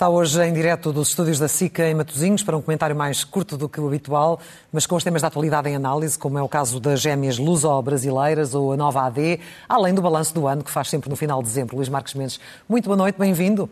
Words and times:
Está 0.00 0.08
hoje 0.08 0.42
em 0.42 0.54
direto 0.54 0.94
dos 0.94 1.08
estúdios 1.08 1.38
da 1.38 1.46
SICA 1.46 1.86
em 1.86 1.94
Matosinhos 1.94 2.42
para 2.42 2.56
um 2.56 2.62
comentário 2.62 2.96
mais 2.96 3.22
curto 3.22 3.54
do 3.58 3.68
que 3.68 3.78
o 3.78 3.86
habitual, 3.86 4.40
mas 4.72 4.86
com 4.86 4.96
os 4.96 5.04
temas 5.04 5.20
da 5.20 5.28
atualidade 5.28 5.68
em 5.68 5.76
análise, 5.76 6.18
como 6.18 6.38
é 6.38 6.42
o 6.42 6.48
caso 6.48 6.80
das 6.80 7.02
gêmeas 7.02 7.36
luso-brasileiras 7.36 8.54
ou 8.54 8.72
a 8.72 8.78
nova 8.78 9.02
AD, 9.04 9.38
além 9.68 9.92
do 9.92 10.00
balanço 10.00 10.32
do 10.32 10.46
ano 10.46 10.64
que 10.64 10.70
faz 10.70 10.88
sempre 10.88 11.10
no 11.10 11.16
final 11.16 11.42
de 11.42 11.48
dezembro. 11.48 11.76
Luís 11.76 11.90
Marques 11.90 12.14
Mendes, 12.14 12.40
muito 12.66 12.86
boa 12.86 12.96
noite, 12.96 13.18
bem-vindo. 13.18 13.68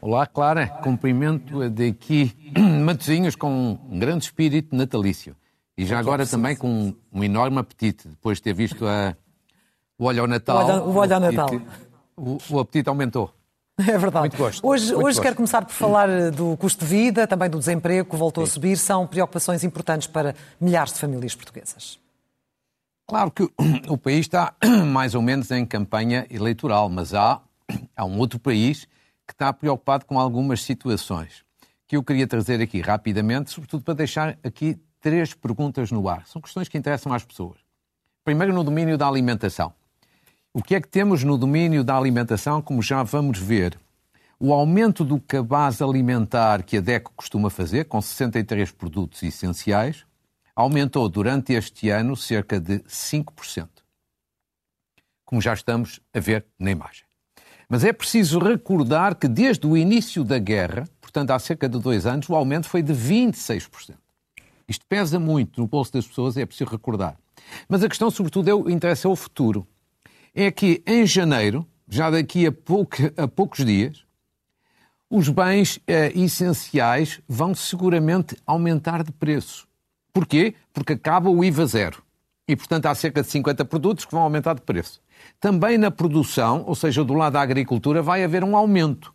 Olá, 0.00 0.26
Clara. 0.26 0.66
Cumprimento 0.66 1.70
daqui 1.70 2.36
Matosinhos 2.84 3.36
com 3.36 3.78
um 3.88 4.00
grande 4.00 4.24
espírito 4.24 4.74
natalício. 4.74 5.36
E 5.78 5.86
já 5.86 5.96
agora 5.96 6.26
também 6.26 6.56
com 6.56 6.92
um 7.12 7.22
enorme 7.22 7.58
apetite, 7.58 8.08
depois 8.08 8.38
de 8.38 8.42
ter 8.42 8.52
visto 8.52 8.84
a... 8.84 9.14
o 9.96 10.06
olho 10.06 10.22
ao 10.22 10.26
Natal. 10.26 10.56
O 10.56 10.68
olho, 10.68 10.82
o 10.82 10.96
olho 10.96 11.14
ao 11.14 11.20
Natal. 11.20 11.50
O, 12.16 12.38
o 12.50 12.58
apetite 12.58 12.88
aumentou. 12.88 13.32
É 13.80 13.98
verdade. 13.98 14.20
Muito 14.20 14.36
gosto. 14.36 14.66
Hoje, 14.66 14.86
Muito 14.86 14.98
hoje 14.98 15.04
gosto. 15.16 15.22
quero 15.22 15.36
começar 15.36 15.64
por 15.64 15.72
falar 15.72 16.30
do 16.30 16.56
custo 16.56 16.84
de 16.84 16.90
vida, 16.90 17.26
também 17.26 17.48
do 17.48 17.58
desemprego 17.58 18.08
que 18.08 18.16
voltou 18.16 18.44
a 18.44 18.46
subir. 18.46 18.76
São 18.76 19.06
preocupações 19.06 19.64
importantes 19.64 20.06
para 20.06 20.34
milhares 20.60 20.92
de 20.92 20.98
famílias 20.98 21.34
portuguesas. 21.34 21.98
Claro 23.06 23.30
que 23.30 23.48
o 23.88 23.98
país 23.98 24.20
está 24.20 24.54
mais 24.86 25.14
ou 25.14 25.22
menos 25.22 25.50
em 25.50 25.64
campanha 25.66 26.26
eleitoral, 26.30 26.88
mas 26.88 27.14
há, 27.14 27.40
há 27.96 28.04
um 28.04 28.18
outro 28.18 28.38
país 28.38 28.86
que 29.26 29.32
está 29.32 29.52
preocupado 29.52 30.04
com 30.04 30.18
algumas 30.18 30.62
situações 30.62 31.44
que 31.86 31.96
eu 31.96 32.02
queria 32.02 32.26
trazer 32.26 32.60
aqui 32.60 32.80
rapidamente, 32.80 33.50
sobretudo 33.50 33.82
para 33.84 33.94
deixar 33.94 34.38
aqui 34.42 34.78
três 35.00 35.34
perguntas 35.34 35.90
no 35.90 36.08
ar. 36.08 36.26
São 36.26 36.40
questões 36.40 36.68
que 36.68 36.78
interessam 36.78 37.12
às 37.12 37.24
pessoas. 37.24 37.58
Primeiro, 38.24 38.54
no 38.54 38.64
domínio 38.64 38.96
da 38.96 39.06
alimentação. 39.06 39.74
O 40.54 40.62
que 40.62 40.74
é 40.74 40.80
que 40.82 40.88
temos 40.88 41.24
no 41.24 41.38
domínio 41.38 41.82
da 41.82 41.96
alimentação, 41.96 42.60
como 42.60 42.82
já 42.82 43.02
vamos 43.02 43.38
ver? 43.38 43.80
O 44.38 44.52
aumento 44.52 45.02
do 45.02 45.18
cabaz 45.18 45.80
alimentar 45.80 46.62
que 46.62 46.76
a 46.76 46.80
DECO 46.82 47.10
costuma 47.16 47.48
fazer, 47.48 47.84
com 47.84 48.02
63 48.02 48.70
produtos 48.70 49.22
essenciais, 49.22 50.04
aumentou 50.54 51.08
durante 51.08 51.54
este 51.54 51.88
ano 51.88 52.14
cerca 52.14 52.60
de 52.60 52.80
5%. 52.80 53.66
Como 55.24 55.40
já 55.40 55.54
estamos 55.54 56.00
a 56.12 56.20
ver 56.20 56.44
na 56.58 56.70
imagem. 56.70 57.04
Mas 57.66 57.82
é 57.82 57.90
preciso 57.90 58.38
recordar 58.38 59.14
que 59.14 59.28
desde 59.28 59.66
o 59.66 59.74
início 59.74 60.22
da 60.22 60.38
guerra, 60.38 60.84
portanto 61.00 61.30
há 61.30 61.38
cerca 61.38 61.66
de 61.66 61.78
dois 61.78 62.04
anos, 62.04 62.28
o 62.28 62.34
aumento 62.34 62.68
foi 62.68 62.82
de 62.82 62.92
26%. 62.92 63.94
Isto 64.68 64.84
pesa 64.86 65.18
muito 65.18 65.58
no 65.58 65.66
bolso 65.66 65.94
das 65.94 66.06
pessoas, 66.06 66.36
é 66.36 66.44
preciso 66.44 66.68
recordar. 66.68 67.16
Mas 67.66 67.82
a 67.82 67.88
questão, 67.88 68.10
sobretudo, 68.10 68.50
é 68.50 68.54
o 68.54 68.68
interesse 68.68 69.06
é 69.06 69.08
o 69.08 69.16
futuro. 69.16 69.66
É 70.34 70.50
que 70.50 70.82
em 70.86 71.06
janeiro, 71.06 71.66
já 71.88 72.10
daqui 72.10 72.46
a, 72.46 72.52
pouco, 72.52 72.96
a 73.16 73.28
poucos 73.28 73.64
dias, 73.64 74.04
os 75.10 75.28
bens 75.28 75.78
eh, 75.86 76.10
essenciais 76.14 77.20
vão 77.28 77.54
seguramente 77.54 78.34
aumentar 78.46 79.02
de 79.02 79.12
preço. 79.12 79.68
Porquê? 80.12 80.54
Porque 80.72 80.94
acaba 80.94 81.28
o 81.28 81.44
IVA 81.44 81.66
zero. 81.66 82.02
E, 82.48 82.56
portanto, 82.56 82.86
há 82.86 82.94
cerca 82.94 83.22
de 83.22 83.28
50 83.28 83.64
produtos 83.66 84.04
que 84.04 84.12
vão 84.12 84.22
aumentar 84.22 84.54
de 84.54 84.62
preço. 84.62 85.00
Também 85.38 85.78
na 85.78 85.90
produção, 85.90 86.64
ou 86.66 86.74
seja, 86.74 87.04
do 87.04 87.14
lado 87.14 87.34
da 87.34 87.42
agricultura, 87.42 88.02
vai 88.02 88.24
haver 88.24 88.42
um 88.42 88.56
aumento. 88.56 89.14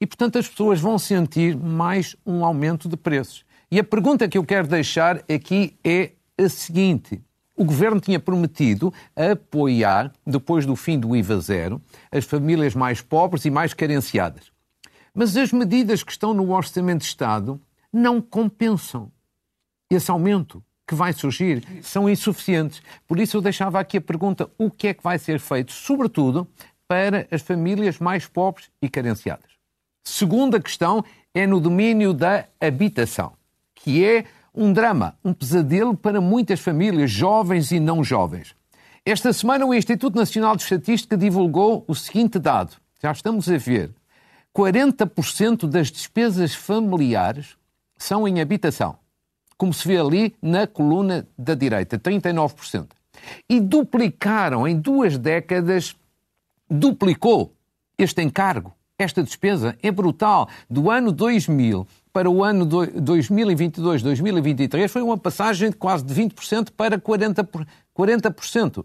E, 0.00 0.06
portanto, 0.06 0.38
as 0.38 0.48
pessoas 0.48 0.80
vão 0.80 0.98
sentir 0.98 1.56
mais 1.56 2.16
um 2.24 2.44
aumento 2.44 2.88
de 2.88 2.96
preços. 2.96 3.44
E 3.70 3.78
a 3.78 3.84
pergunta 3.84 4.28
que 4.28 4.38
eu 4.38 4.44
quero 4.44 4.66
deixar 4.68 5.18
aqui 5.28 5.76
é 5.84 6.12
a 6.38 6.48
seguinte: 6.48 7.20
o 7.62 7.64
governo 7.64 8.00
tinha 8.00 8.18
prometido 8.18 8.92
apoiar, 9.14 10.12
depois 10.26 10.66
do 10.66 10.74
fim 10.74 10.98
do 10.98 11.14
IVA 11.14 11.38
zero, 11.40 11.80
as 12.10 12.24
famílias 12.24 12.74
mais 12.74 13.00
pobres 13.00 13.44
e 13.44 13.50
mais 13.50 13.72
carenciadas. 13.72 14.50
Mas 15.14 15.36
as 15.36 15.52
medidas 15.52 16.02
que 16.02 16.10
estão 16.10 16.34
no 16.34 16.50
Orçamento 16.50 17.02
de 17.02 17.06
Estado 17.06 17.60
não 17.92 18.20
compensam 18.20 19.12
esse 19.88 20.10
aumento 20.10 20.60
que 20.88 20.94
vai 20.94 21.12
surgir, 21.12 21.62
são 21.82 22.10
insuficientes. 22.10 22.82
Por 23.06 23.20
isso 23.20 23.36
eu 23.36 23.40
deixava 23.40 23.78
aqui 23.78 23.98
a 23.98 24.00
pergunta: 24.00 24.50
o 24.58 24.68
que 24.68 24.88
é 24.88 24.94
que 24.94 25.02
vai 25.04 25.16
ser 25.20 25.38
feito, 25.38 25.70
sobretudo 25.70 26.48
para 26.88 27.28
as 27.30 27.42
famílias 27.42 28.00
mais 28.00 28.26
pobres 28.26 28.70
e 28.82 28.88
carenciadas? 28.88 29.52
Segunda 30.02 30.60
questão 30.60 31.04
é 31.32 31.46
no 31.46 31.60
domínio 31.60 32.12
da 32.12 32.44
habitação, 32.60 33.34
que 33.72 34.04
é 34.04 34.24
um 34.54 34.72
drama, 34.72 35.16
um 35.24 35.32
pesadelo 35.32 35.96
para 35.96 36.20
muitas 36.20 36.60
famílias, 36.60 37.10
jovens 37.10 37.70
e 37.70 37.80
não 37.80 38.04
jovens. 38.04 38.54
Esta 39.04 39.32
semana 39.32 39.66
o 39.66 39.74
Instituto 39.74 40.16
Nacional 40.16 40.56
de 40.56 40.62
Estatística 40.62 41.16
divulgou 41.16 41.84
o 41.88 41.94
seguinte 41.94 42.38
dado: 42.38 42.76
já 43.02 43.10
estamos 43.10 43.48
a 43.48 43.56
ver, 43.56 43.90
40% 44.54 45.66
das 45.66 45.90
despesas 45.90 46.54
familiares 46.54 47.56
são 47.96 48.28
em 48.28 48.40
habitação, 48.40 48.96
como 49.56 49.72
se 49.72 49.86
vê 49.88 49.98
ali 49.98 50.34
na 50.40 50.66
coluna 50.66 51.26
da 51.36 51.54
direita, 51.54 51.98
39%. 51.98 52.88
E 53.48 53.60
duplicaram 53.60 54.66
em 54.66 54.78
duas 54.78 55.16
décadas, 55.18 55.96
duplicou 56.68 57.52
este 57.96 58.22
encargo, 58.22 58.72
esta 58.98 59.22
despesa, 59.22 59.76
é 59.82 59.90
brutal. 59.90 60.48
Do 60.68 60.90
ano 60.90 61.12
2000 61.12 61.86
para 62.12 62.30
o 62.30 62.44
ano 62.44 62.66
2022-2023 62.66 64.88
foi 64.88 65.02
uma 65.02 65.16
passagem 65.16 65.70
de 65.70 65.76
quase 65.76 66.04
de 66.04 66.14
20% 66.14 66.68
para 66.76 66.98
40%. 66.98 67.66
40%. 67.96 68.84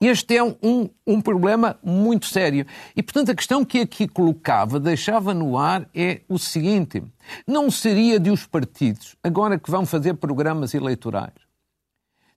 Este 0.00 0.36
é 0.36 0.42
um, 0.42 0.90
um, 1.06 1.20
problema 1.20 1.78
muito 1.80 2.26
sério. 2.26 2.66
E, 2.96 3.02
portanto, 3.04 3.30
a 3.30 3.36
questão 3.36 3.64
que 3.64 3.78
aqui 3.78 4.08
colocava, 4.08 4.80
deixava 4.80 5.32
no 5.32 5.56
ar, 5.56 5.88
é 5.94 6.22
o 6.28 6.40
seguinte: 6.40 7.00
não 7.46 7.70
seria 7.70 8.18
de 8.18 8.28
os 8.28 8.44
partidos, 8.44 9.14
agora 9.22 9.56
que 9.56 9.70
vão 9.70 9.86
fazer 9.86 10.14
programas 10.14 10.74
eleitorais, 10.74 11.34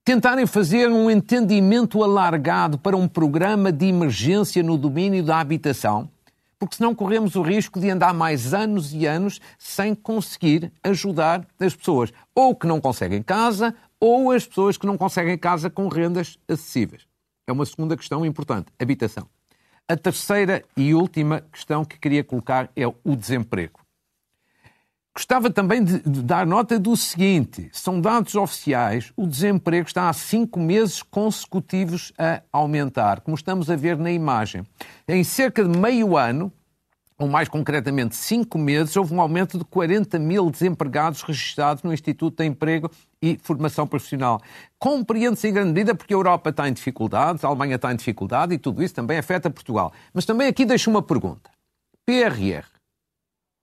tentarem 0.03 0.45
fazer 0.45 0.89
um 0.89 1.09
entendimento 1.09 2.03
alargado 2.03 2.77
para 2.77 2.95
um 2.95 3.07
programa 3.07 3.71
de 3.71 3.87
emergência 3.87 4.61
no 4.61 4.77
domínio 4.77 5.23
da 5.23 5.39
habitação? 5.39 6.07
Porque 6.65 6.77
senão 6.77 6.95
corremos 6.95 7.35
o 7.35 7.43
risco 7.43 7.79
de 7.79 7.91
andar 7.91 8.11
mais 8.11 8.51
anos 8.51 8.91
e 8.91 9.05
anos 9.05 9.39
sem 9.57 9.93
conseguir 9.93 10.71
ajudar 10.83 11.47
as 11.59 11.75
pessoas, 11.75 12.11
ou 12.33 12.55
que 12.55 12.65
não 12.65 12.81
conseguem 12.81 13.21
casa, 13.21 13.75
ou 13.99 14.31
as 14.31 14.47
pessoas 14.47 14.75
que 14.75 14.87
não 14.87 14.97
conseguem 14.97 15.37
casa 15.37 15.69
com 15.69 15.87
rendas 15.87 16.39
acessíveis. 16.47 17.07
É 17.45 17.51
uma 17.51 17.67
segunda 17.67 17.95
questão 17.95 18.25
importante, 18.25 18.71
habitação. 18.79 19.27
A 19.87 19.95
terceira 19.95 20.63
e 20.75 20.95
última 20.95 21.41
questão 21.51 21.85
que 21.85 21.99
queria 21.99 22.23
colocar 22.23 22.71
é 22.75 22.87
o 22.87 23.15
desemprego. 23.15 23.84
Gostava 25.15 25.49
também 25.49 25.81
de, 25.81 25.99
de, 25.99 26.21
dar 26.21 26.45
nota 26.45 26.77
do 26.77 26.95
seguinte: 26.97 27.69
são 27.71 28.01
dados 28.01 28.35
oficiais, 28.35 29.13
o 29.15 29.25
desemprego 29.25 29.87
está 29.87 30.09
há 30.09 30.13
cinco 30.13 30.59
meses 30.59 31.01
consecutivos 31.01 32.11
a 32.17 32.41
aumentar, 32.51 33.21
como 33.21 33.35
estamos 33.35 33.69
a 33.69 33.77
ver 33.77 33.97
na 33.97 34.11
imagem. 34.11 34.63
Em 35.07 35.23
cerca 35.23 35.63
de 35.63 35.79
meio 35.79 36.17
ano, 36.17 36.51
ou 37.17 37.29
mais 37.29 37.47
concretamente 37.47 38.13
cinco 38.13 38.57
meses, 38.57 38.93
houve 38.97 39.13
um 39.13 39.21
aumento 39.21 39.57
de 39.57 39.63
40 39.63 40.19
mil 40.19 40.49
desempregados 40.51 41.21
registrados 41.21 41.81
no 41.81 41.93
Instituto 41.93 42.43
de 42.43 42.45
Emprego 42.45 42.91
e 43.21 43.39
Formação 43.41 43.87
Profissional. 43.87 44.41
Compreende-se 44.77 45.47
em 45.47 45.53
grande 45.53 45.71
medida 45.71 45.95
porque 45.95 46.13
a 46.13 46.17
Europa 46.17 46.49
está 46.49 46.67
em 46.67 46.73
dificuldades, 46.73 47.45
a 47.45 47.47
Alemanha 47.47 47.77
está 47.77 47.89
em 47.93 47.95
dificuldade 47.95 48.53
e 48.53 48.57
tudo 48.57 48.83
isso 48.83 48.93
também 48.93 49.17
afeta 49.17 49.49
Portugal. 49.49 49.93
Mas 50.13 50.25
também 50.25 50.49
aqui 50.49 50.65
deixo 50.65 50.89
uma 50.89 51.01
pergunta. 51.01 51.49
PRR, 52.05 52.65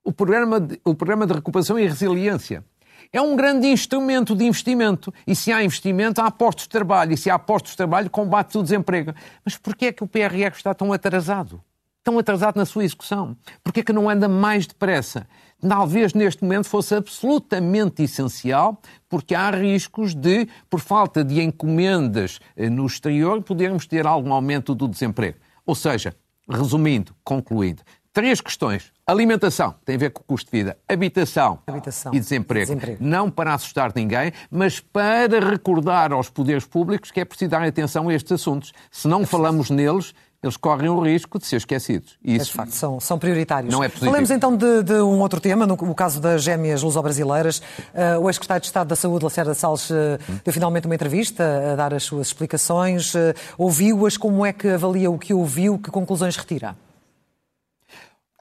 o 0.03 0.11
programa 0.11 0.59
de, 0.59 0.79
o 0.83 0.93
programa 0.93 1.25
de 1.25 1.33
recuperação 1.33 1.79
e 1.79 1.87
resiliência, 1.87 2.63
é 3.11 3.21
um 3.21 3.35
grande 3.35 3.67
instrumento 3.67 4.35
de 4.35 4.45
investimento. 4.45 5.13
E 5.27 5.35
se 5.35 5.51
há 5.51 5.63
investimento, 5.63 6.21
há 6.21 6.31
postos 6.31 6.65
de 6.65 6.69
trabalho. 6.69 7.13
E 7.13 7.17
se 7.17 7.29
há 7.29 7.37
postos 7.37 7.71
de 7.71 7.77
trabalho, 7.77 8.09
combate 8.09 8.57
o 8.57 8.63
desemprego. 8.63 9.13
Mas 9.45 9.55
porquê 9.55 9.87
é 9.87 9.91
que 9.91 10.03
o 10.03 10.07
PRR 10.07 10.51
está 10.55 10.73
tão 10.73 10.91
atrasado? 10.91 11.61
tão 12.03 12.19
atrasado 12.19 12.57
na 12.57 12.65
sua 12.65 12.83
execução? 12.83 13.35
Porquê 13.63 13.79
é 13.79 13.83
que 13.83 13.93
não 13.93 14.09
anda 14.09 14.27
mais 14.27 14.67
depressa? 14.67 15.25
Talvez 15.61 16.13
neste 16.13 16.43
momento 16.43 16.67
fosse 16.67 16.93
absolutamente 16.93 18.03
essencial, 18.03 18.81
porque 19.07 19.33
há 19.33 19.49
riscos 19.49 20.13
de, 20.13 20.47
por 20.69 20.81
falta 20.81 21.23
de 21.23 21.41
encomendas 21.41 22.39
eh, 22.57 22.69
no 22.69 22.85
exterior, 22.85 23.41
podermos 23.41 23.87
ter 23.87 24.05
algum 24.05 24.33
aumento 24.33 24.75
do 24.75 24.87
desemprego. 24.89 25.37
Ou 25.65 25.73
seja, 25.73 26.13
resumindo, 26.49 27.15
concluindo, 27.23 27.81
três 28.13 28.39
questões. 28.39 28.93
Alimentação, 29.05 29.75
tem 29.83 29.95
a 29.95 29.97
ver 29.97 30.11
com 30.11 30.21
o 30.21 30.23
custo 30.23 30.49
de 30.49 30.57
vida. 30.59 30.77
Habitação, 30.87 31.59
Habitação 31.67 32.13
e 32.13 32.19
desemprego. 32.19 32.67
desemprego. 32.67 33.03
Não 33.03 33.29
para 33.29 33.53
assustar 33.53 33.91
ninguém, 33.93 34.31
mas 34.49 34.79
para 34.79 35.39
recordar 35.39 36.13
aos 36.13 36.29
poderes 36.29 36.65
públicos 36.65 37.11
que 37.11 37.19
é 37.19 37.25
preciso 37.25 37.51
dar 37.51 37.63
atenção 37.63 38.07
a 38.07 38.13
estes 38.13 38.31
assuntos. 38.31 38.71
Se 38.89 39.07
não 39.07 39.25
falamos 39.25 39.69
neles, 39.69 40.13
eles 40.41 40.57
correm 40.57 40.89
o 40.89 40.99
risco 40.99 41.39
de 41.39 41.45
ser 41.45 41.55
esquecidos. 41.55 42.17
E 42.23 42.33
É, 42.33 42.35
isso 42.35 42.47
de 42.47 42.51
facto, 42.53 42.71
são, 42.71 42.99
são 42.99 43.17
prioritários. 43.17 43.73
Não 43.73 43.83
é 43.83 43.87
positivo. 43.87 44.11
Falemos 44.11 44.29
então 44.29 44.55
de, 44.55 44.83
de 44.83 44.93
um 44.95 45.19
outro 45.19 45.39
tema, 45.39 45.65
no, 45.65 45.73
o 45.73 45.95
caso 45.95 46.19
das 46.19 46.43
gêmeas 46.43 46.83
luso-brasileiras. 46.83 47.59
Uh, 47.59 48.19
o 48.21 48.29
ex-secretário 48.29 48.61
de 48.61 48.67
Estado 48.67 48.87
da 48.87 48.95
Saúde, 48.95 49.23
Lacerda 49.23 49.53
Salles, 49.53 49.89
uh, 49.89 49.95
deu 50.43 50.53
finalmente 50.53 50.85
uma 50.85 50.95
entrevista 50.95 51.71
a 51.71 51.75
dar 51.75 51.93
as 51.93 52.03
suas 52.03 52.27
explicações. 52.27 53.15
Uh, 53.15 53.33
ouviu-as, 53.57 54.17
como 54.17 54.45
é 54.45 54.51
que 54.51 54.67
avalia 54.67 55.09
o 55.09 55.17
que 55.17 55.33
ouviu, 55.33 55.79
que 55.79 55.89
conclusões 55.89 56.35
retira? 56.35 56.75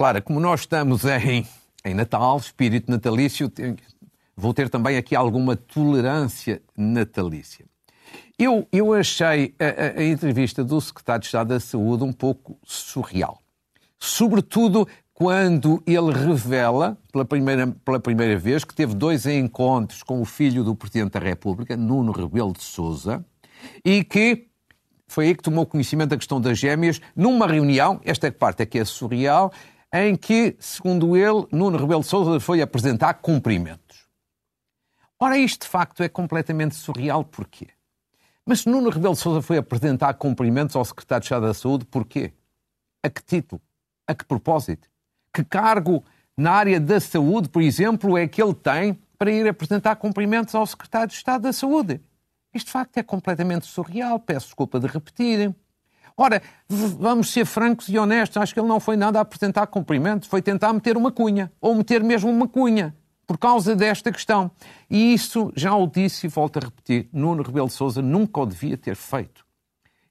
Claro, 0.02 0.20
como 0.20 0.40
nós 0.40 0.62
estamos 0.62 1.04
em, 1.04 1.46
em 1.84 1.94
Natal, 1.94 2.37
espírito 2.37 2.90
natalício, 2.90 3.49
vou 4.37 4.52
ter 4.52 4.69
também 4.69 4.96
aqui 4.96 5.14
alguma 5.14 5.54
tolerância 5.54 6.60
natalícia. 6.76 7.66
Eu, 8.37 8.66
eu 8.72 8.93
achei 8.93 9.54
a, 9.60 10.00
a- 10.00 10.04
entrevista 10.04 10.64
do 10.64 10.81
secretário 10.81 11.20
de 11.20 11.26
Estado 11.26 11.50
da 11.50 11.60
Saúde 11.60 12.02
um 12.02 12.12
pouco 12.12 12.58
surreal. 12.64 13.38
Sobretudo 13.96 14.88
quando 15.14 15.81
ele 15.87 16.10
revela, 16.12 16.99
pela 17.12 17.25
primeira, 17.25 17.69
pela 17.69 18.00
primeira 18.00 18.37
vez, 18.37 18.64
que 18.64 18.75
teve 18.75 18.94
dois 18.94 19.25
encontros 19.25 20.02
com 20.02 20.20
o 20.20 20.25
filho 20.25 20.64
do 20.64 20.75
Presidente 20.75 21.12
da 21.12 21.20
República, 21.20 21.76
Nuno 21.76 22.10
Rebelo 22.10 22.52
de 22.52 22.64
Sousa, 22.64 23.25
e 23.84 24.02
que 24.02 24.49
foi 25.06 25.26
aí 25.26 25.34
que 25.37 25.43
tomou 25.43 25.66
conhecimento 25.66 26.08
da 26.10 26.16
questão 26.16 26.40
das 26.40 26.58
gêmeas, 26.58 27.00
numa 27.14 27.46
reunião, 27.46 28.00
esta 28.02 28.32
parte 28.32 28.62
aqui 28.62 28.78
é 28.78 28.84
surreal, 28.84 29.52
em 29.93 30.17
que, 30.17 30.56
segundo 30.59 31.17
ele, 31.17 31.47
Nuno 31.53 31.77
Rebelo 31.77 32.00
de 32.00 32.06
Sousa 32.06 32.41
foi 32.41 32.62
apresentar 32.62 33.15
cumprimentos. 33.15 34.09
Ora, 35.21 35.37
isto 35.37 35.62
de 35.62 35.69
facto 35.69 36.03
é 36.03 36.09
completamente 36.09 36.75
surreal, 36.75 37.25
porquê? 37.25 37.69
Mas 38.44 38.61
se 38.61 38.69
Nuno 38.69 38.91
Rebelo 38.91 39.15
de 39.15 39.21
Sousa 39.21 39.43
foi 39.43 39.59
apresentar 39.59 40.15
cumprimentos 40.15 40.75
ao 40.75 40.85
secretário 40.85 41.21
de 41.21 41.27
Estado 41.27 41.47
da 41.47 41.55
Saúde, 41.55 41.85
porquê? 41.85 42.33
A 43.03 43.11
que 43.11 43.23
título? 43.23 43.61
A 44.06 44.15
que 44.15 44.25
propósito? 44.25 44.89
Que 45.33 45.44
cargo 45.44 46.03
na 46.37 46.53
área 46.53 46.81
da 46.81 46.99
saúde, 46.99 47.49
por 47.49 47.62
exemplo, 47.62 48.17
é 48.17 48.27
que 48.27 48.43
ele 48.43 48.55
tem 48.55 48.99
para 49.19 49.31
ir 49.31 49.47
apresentar 49.47 49.97
cumprimentos 49.97 50.55
ao 50.55 50.67
secretário 50.67 51.09
de 51.09 51.15
Estado 51.15 51.43
da 51.43 51.53
Saúde? 51.53 52.00
Isto 52.53 52.67
de 52.67 52.73
facto 52.73 52.97
é 52.97 53.03
completamente 53.03 53.67
surreal, 53.67 54.19
peço 54.19 54.47
desculpa 54.47 54.81
de 54.81 54.87
repetir. 54.87 55.55
Ora, 56.23 56.41
vamos 56.69 57.33
ser 57.33 57.45
francos 57.45 57.89
e 57.89 57.99
honestos, 57.99 58.37
acho 58.37 58.55
que 58.55 58.61
ele 58.61 58.69
não 58.69 58.79
foi 58.79 58.97
nada 58.97 59.19
a 59.19 59.23
apresentar 59.23 59.67
cumprimentos, 59.67 60.29
foi 60.29 60.41
tentar 60.41 60.73
meter 60.73 60.97
uma 60.97 61.11
cunha, 61.11 61.51
ou 61.61 61.75
meter 61.75 62.01
mesmo 62.01 62.31
uma 62.31 62.47
cunha, 62.47 62.95
por 63.27 63.37
causa 63.37 63.75
desta 63.75 64.13
questão. 64.13 64.49
E 64.89 65.13
isso, 65.13 65.53
já 65.57 65.75
o 65.75 65.85
disse 65.85 66.27
e 66.27 66.29
volto 66.29 66.59
a 66.59 66.61
repetir, 66.61 67.09
Nuno 67.13 67.43
Rebelo 67.43 67.67
de 67.67 67.73
Sousa 67.73 68.01
nunca 68.01 68.41
o 68.41 68.47
devia 68.47 68.77
ter 68.77 68.95
feito. 68.95 69.45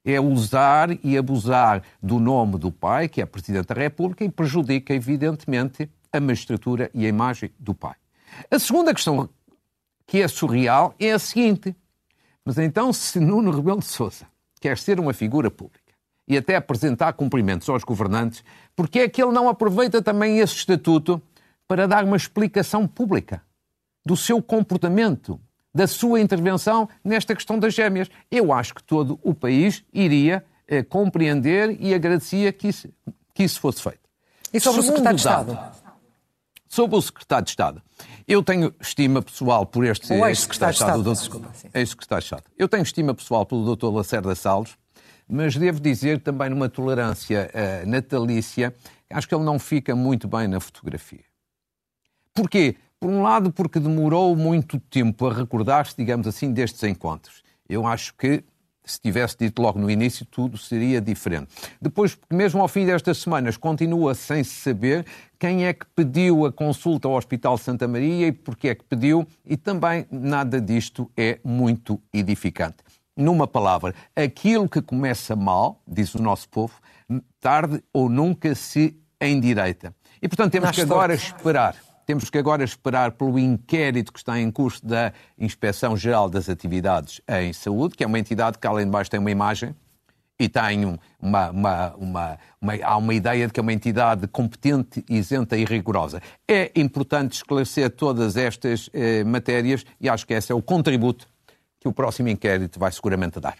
É 0.04 0.20
usar 0.20 0.90
e 1.02 1.16
abusar 1.16 1.82
do 2.02 2.20
nome 2.20 2.58
do 2.58 2.70
pai, 2.70 3.08
que 3.08 3.22
é 3.22 3.24
Presidente 3.24 3.68
da 3.68 3.74
República, 3.74 4.22
e 4.22 4.30
prejudica, 4.30 4.92
evidentemente, 4.92 5.90
a 6.12 6.20
magistratura 6.20 6.90
e 6.92 7.06
a 7.06 7.08
imagem 7.08 7.50
do 7.58 7.72
pai. 7.72 7.94
A 8.50 8.58
segunda 8.58 8.92
questão, 8.92 9.30
que 10.06 10.20
é 10.20 10.28
surreal, 10.28 10.94
é 11.00 11.12
a 11.12 11.18
seguinte. 11.18 11.74
Mas 12.44 12.58
então, 12.58 12.92
se 12.92 13.18
Nuno 13.18 13.50
Rebelo 13.50 13.78
de 13.78 13.86
Sousa 13.86 14.26
quer 14.60 14.76
ser 14.76 15.00
uma 15.00 15.14
figura 15.14 15.50
pública 15.50 15.81
e 16.26 16.36
até 16.36 16.56
apresentar 16.56 17.12
cumprimentos 17.14 17.68
aos 17.68 17.84
governantes, 17.84 18.44
porque 18.76 19.00
é 19.00 19.08
que 19.08 19.22
ele 19.22 19.32
não 19.32 19.48
aproveita 19.48 20.00
também 20.00 20.38
esse 20.38 20.54
estatuto 20.54 21.20
para 21.66 21.86
dar 21.86 22.04
uma 22.04 22.16
explicação 22.16 22.86
pública 22.86 23.42
do 24.04 24.16
seu 24.16 24.42
comportamento, 24.42 25.40
da 25.74 25.86
sua 25.86 26.20
intervenção 26.20 26.88
nesta 27.02 27.34
questão 27.34 27.58
das 27.58 27.74
gêmeas? 27.74 28.08
Eu 28.30 28.52
acho 28.52 28.74
que 28.74 28.82
todo 28.82 29.18
o 29.22 29.34
país 29.34 29.84
iria 29.92 30.44
eh, 30.66 30.82
compreender 30.82 31.76
e 31.80 31.94
agradecia 31.94 32.52
que 32.52 32.68
isso, 32.68 32.88
que 33.34 33.42
isso 33.42 33.60
fosse 33.60 33.82
feito. 33.82 34.00
E 34.52 34.60
sobre 34.60 34.80
o 34.80 34.82
Segundo 34.82 34.98
secretário 34.98 35.18
de 35.18 35.24
dado, 35.24 35.52
Estado? 35.52 35.82
Sobre 36.68 36.96
o 36.96 37.02
secretário 37.02 37.44
de 37.44 37.50
Estado. 37.50 37.82
Eu 38.26 38.42
tenho 38.42 38.74
estima 38.80 39.22
pessoal 39.22 39.66
por 39.66 39.84
este 39.84 40.12
O 40.12 40.26
ex-secretário 40.26 41.02
de 41.02 41.12
Estado. 41.12 41.48
Ex-secretário 41.74 42.20
de 42.20 42.26
Estado. 42.26 42.44
Eu 42.56 42.68
tenho 42.68 42.82
estima 42.82 43.14
pessoal 43.14 43.44
pelo 43.44 43.74
Dr. 43.74 43.88
Lacerda 43.88 44.34
Salles, 44.34 44.76
mas 45.32 45.56
devo 45.56 45.80
dizer 45.80 46.20
também 46.20 46.50
numa 46.50 46.68
tolerância 46.68 47.50
eh, 47.54 47.86
natalícia, 47.86 48.74
acho 49.08 49.26
que 49.26 49.34
ele 49.34 49.44
não 49.44 49.58
fica 49.58 49.96
muito 49.96 50.28
bem 50.28 50.46
na 50.46 50.60
fotografia. 50.60 51.24
Porquê? 52.34 52.76
Por 53.00 53.08
um 53.08 53.22
lado, 53.22 53.50
porque 53.50 53.80
demorou 53.80 54.36
muito 54.36 54.78
tempo 54.78 55.26
a 55.26 55.32
recordar-se, 55.32 55.96
digamos 55.96 56.26
assim, 56.26 56.52
destes 56.52 56.82
encontros. 56.82 57.42
Eu 57.66 57.86
acho 57.86 58.14
que, 58.14 58.44
se 58.84 59.00
tivesse 59.00 59.38
dito 59.38 59.62
logo 59.62 59.78
no 59.78 59.90
início, 59.90 60.26
tudo 60.26 60.58
seria 60.58 61.00
diferente. 61.00 61.48
Depois, 61.80 62.18
mesmo 62.30 62.60
ao 62.60 62.68
fim 62.68 62.84
destas 62.84 63.16
semanas, 63.16 63.56
continua 63.56 64.14
sem 64.14 64.44
se 64.44 64.56
saber 64.56 65.06
quem 65.38 65.64
é 65.64 65.72
que 65.72 65.86
pediu 65.96 66.44
a 66.44 66.52
consulta 66.52 67.08
ao 67.08 67.14
Hospital 67.14 67.56
Santa 67.56 67.88
Maria 67.88 68.26
e 68.26 68.32
porque 68.32 68.68
é 68.68 68.74
que 68.74 68.84
pediu, 68.84 69.26
e 69.46 69.56
também 69.56 70.06
nada 70.10 70.60
disto 70.60 71.10
é 71.16 71.38
muito 71.42 71.98
edificante. 72.12 72.84
Numa 73.16 73.46
palavra, 73.46 73.94
aquilo 74.16 74.68
que 74.68 74.80
começa 74.80 75.36
mal, 75.36 75.82
diz 75.86 76.14
o 76.14 76.22
nosso 76.22 76.48
povo, 76.48 76.72
tarde 77.40 77.82
ou 77.92 78.08
nunca 78.08 78.54
se 78.54 78.96
endireita. 79.20 79.94
E, 80.20 80.28
portanto, 80.28 80.52
temos 80.52 80.70
que 80.70 80.80
agora 80.94 81.14
esperar. 81.14 81.76
Temos 82.06 82.28
que 82.30 82.38
agora 82.38 82.64
esperar 82.64 83.12
pelo 83.12 83.38
inquérito 83.38 84.12
que 84.12 84.18
está 84.18 84.38
em 84.40 84.50
curso 84.50 84.84
da 84.84 85.12
Inspeção 85.38 85.96
Geral 85.96 86.28
das 86.28 86.48
Atividades 86.48 87.20
em 87.28 87.52
Saúde, 87.52 87.94
que 87.96 88.02
é 88.02 88.06
uma 88.06 88.18
entidade 88.18 88.58
que, 88.58 88.66
além 88.66 88.86
de 88.86 88.90
mais, 88.90 89.08
tem 89.08 89.20
uma 89.20 89.30
imagem 89.30 89.74
e 90.40 90.48
tem 90.48 90.84
um- 90.84 90.98
uma, 91.20 91.50
uma, 91.50 91.94
uma, 91.94 92.38
uma- 92.60 92.74
há 92.82 92.96
uma 92.96 93.14
ideia 93.14 93.46
de 93.46 93.52
que 93.52 93.60
é 93.60 93.62
uma 93.62 93.72
entidade 93.72 94.26
competente, 94.26 95.04
isenta 95.08 95.56
e 95.56 95.64
rigorosa. 95.64 96.20
É 96.48 96.72
importante 96.74 97.34
esclarecer 97.34 97.90
todas 97.90 98.36
estas 98.36 98.90
eh, 98.92 99.22
matérias 99.22 99.84
e 100.00 100.08
acho 100.08 100.26
que 100.26 100.34
esse 100.34 100.50
é 100.50 100.54
o 100.54 100.62
contributo 100.62 101.28
que 101.82 101.88
o 101.88 101.92
próximo 101.92 102.28
inquérito 102.28 102.78
vai 102.78 102.92
seguramente 102.92 103.40
dar. 103.40 103.56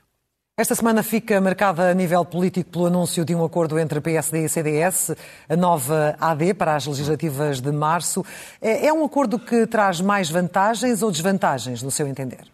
Esta 0.57 0.75
semana 0.75 1.03
fica 1.03 1.41
marcada 1.41 1.91
a 1.91 1.95
nível 1.95 2.25
político 2.25 2.71
pelo 2.71 2.87
anúncio 2.87 3.25
de 3.25 3.35
um 3.35 3.45
acordo 3.45 3.79
entre 3.79 4.01
PSD 4.01 4.45
e 4.45 4.49
CDS, 4.49 5.11
a 5.49 5.57
nova 5.57 6.15
AD 6.21 6.55
para 6.55 6.77
as 6.77 6.87
legislativas 6.87 7.61
de 7.61 7.73
março. 7.73 8.25
É 8.61 8.87
é 8.87 8.93
um 8.93 9.05
acordo 9.05 9.39
que 9.39 9.67
traz 9.67 10.01
mais 10.01 10.31
vantagens 10.31 11.03
ou 11.03 11.11
desvantagens, 11.11 11.83
no 11.83 11.91
seu 11.91 12.07
entender? 12.07 12.45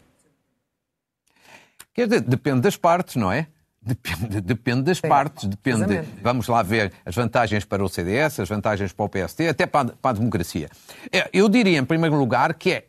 Quer 1.92 2.06
dizer, 2.06 2.20
depende 2.22 2.60
das 2.60 2.76
partes, 2.76 3.16
não 3.16 3.30
é? 3.30 3.48
Depende, 3.82 4.40
depende 4.40 4.82
das 4.82 5.00
partes, 5.00 5.44
depende. 5.46 6.02
Vamos 6.22 6.46
lá 6.46 6.62
ver 6.62 6.92
as 7.04 7.14
vantagens 7.14 7.64
para 7.64 7.84
o 7.84 7.88
CDS, 7.88 8.40
as 8.40 8.48
vantagens 8.48 8.92
para 8.92 9.04
o 9.04 9.08
PSD, 9.08 9.48
até 9.48 9.66
para 9.66 9.90
a, 9.90 9.92
para 9.96 10.10
a 10.12 10.14
democracia. 10.18 10.70
É, 11.12 11.28
Eu 11.32 11.48
diria, 11.48 11.78
em 11.78 11.84
primeiro 11.84 12.16
lugar, 12.16 12.54
que 12.54 12.72
é, 12.72 12.86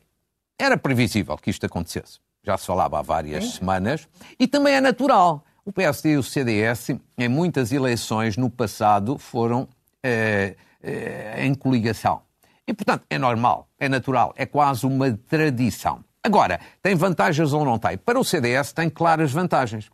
era 0.58 0.77
previsível 0.77 1.36
que 1.38 1.50
isto 1.50 1.65
acontecesse. 1.65 2.20
Já 2.43 2.58
se 2.58 2.65
falava 2.65 3.00
há 3.00 3.01
várias 3.01 3.53
semanas. 3.53 4.08
E 4.39 4.48
também 4.48 4.75
é 4.75 4.81
natural. 4.81 5.43
O 5.65 5.72
PSD 5.72 6.13
e 6.13 6.17
o 6.17 6.24
CDS, 6.24 6.89
em 7.17 7.27
muitas 7.27 7.72
eleições 7.72 8.38
no 8.38 8.50
passado, 8.50 9.17
foram 9.17 9.67
eh, 10.03 10.55
eh, 10.81 11.46
em 11.46 11.53
coligação. 11.53 12.22
E, 12.67 12.74
portanto, 12.74 13.03
é 13.10 13.17
normal, 13.17 13.67
é 13.79 13.89
natural, 13.89 14.34
é 14.38 14.46
quase 14.46 14.86
uma 14.86 15.12
tradição. 15.27 16.03
Agora, 16.24 16.60
tem 16.81 16.96
vantagens 16.96 17.53
ou 17.53 17.65
não 17.65 17.79
tem? 17.79 17.98
Para 17.98 18.19
o 18.19 18.24
CDS, 18.24 18.74
tem 18.74 18.89
claras 18.89 19.31
vantagens. 19.31 19.89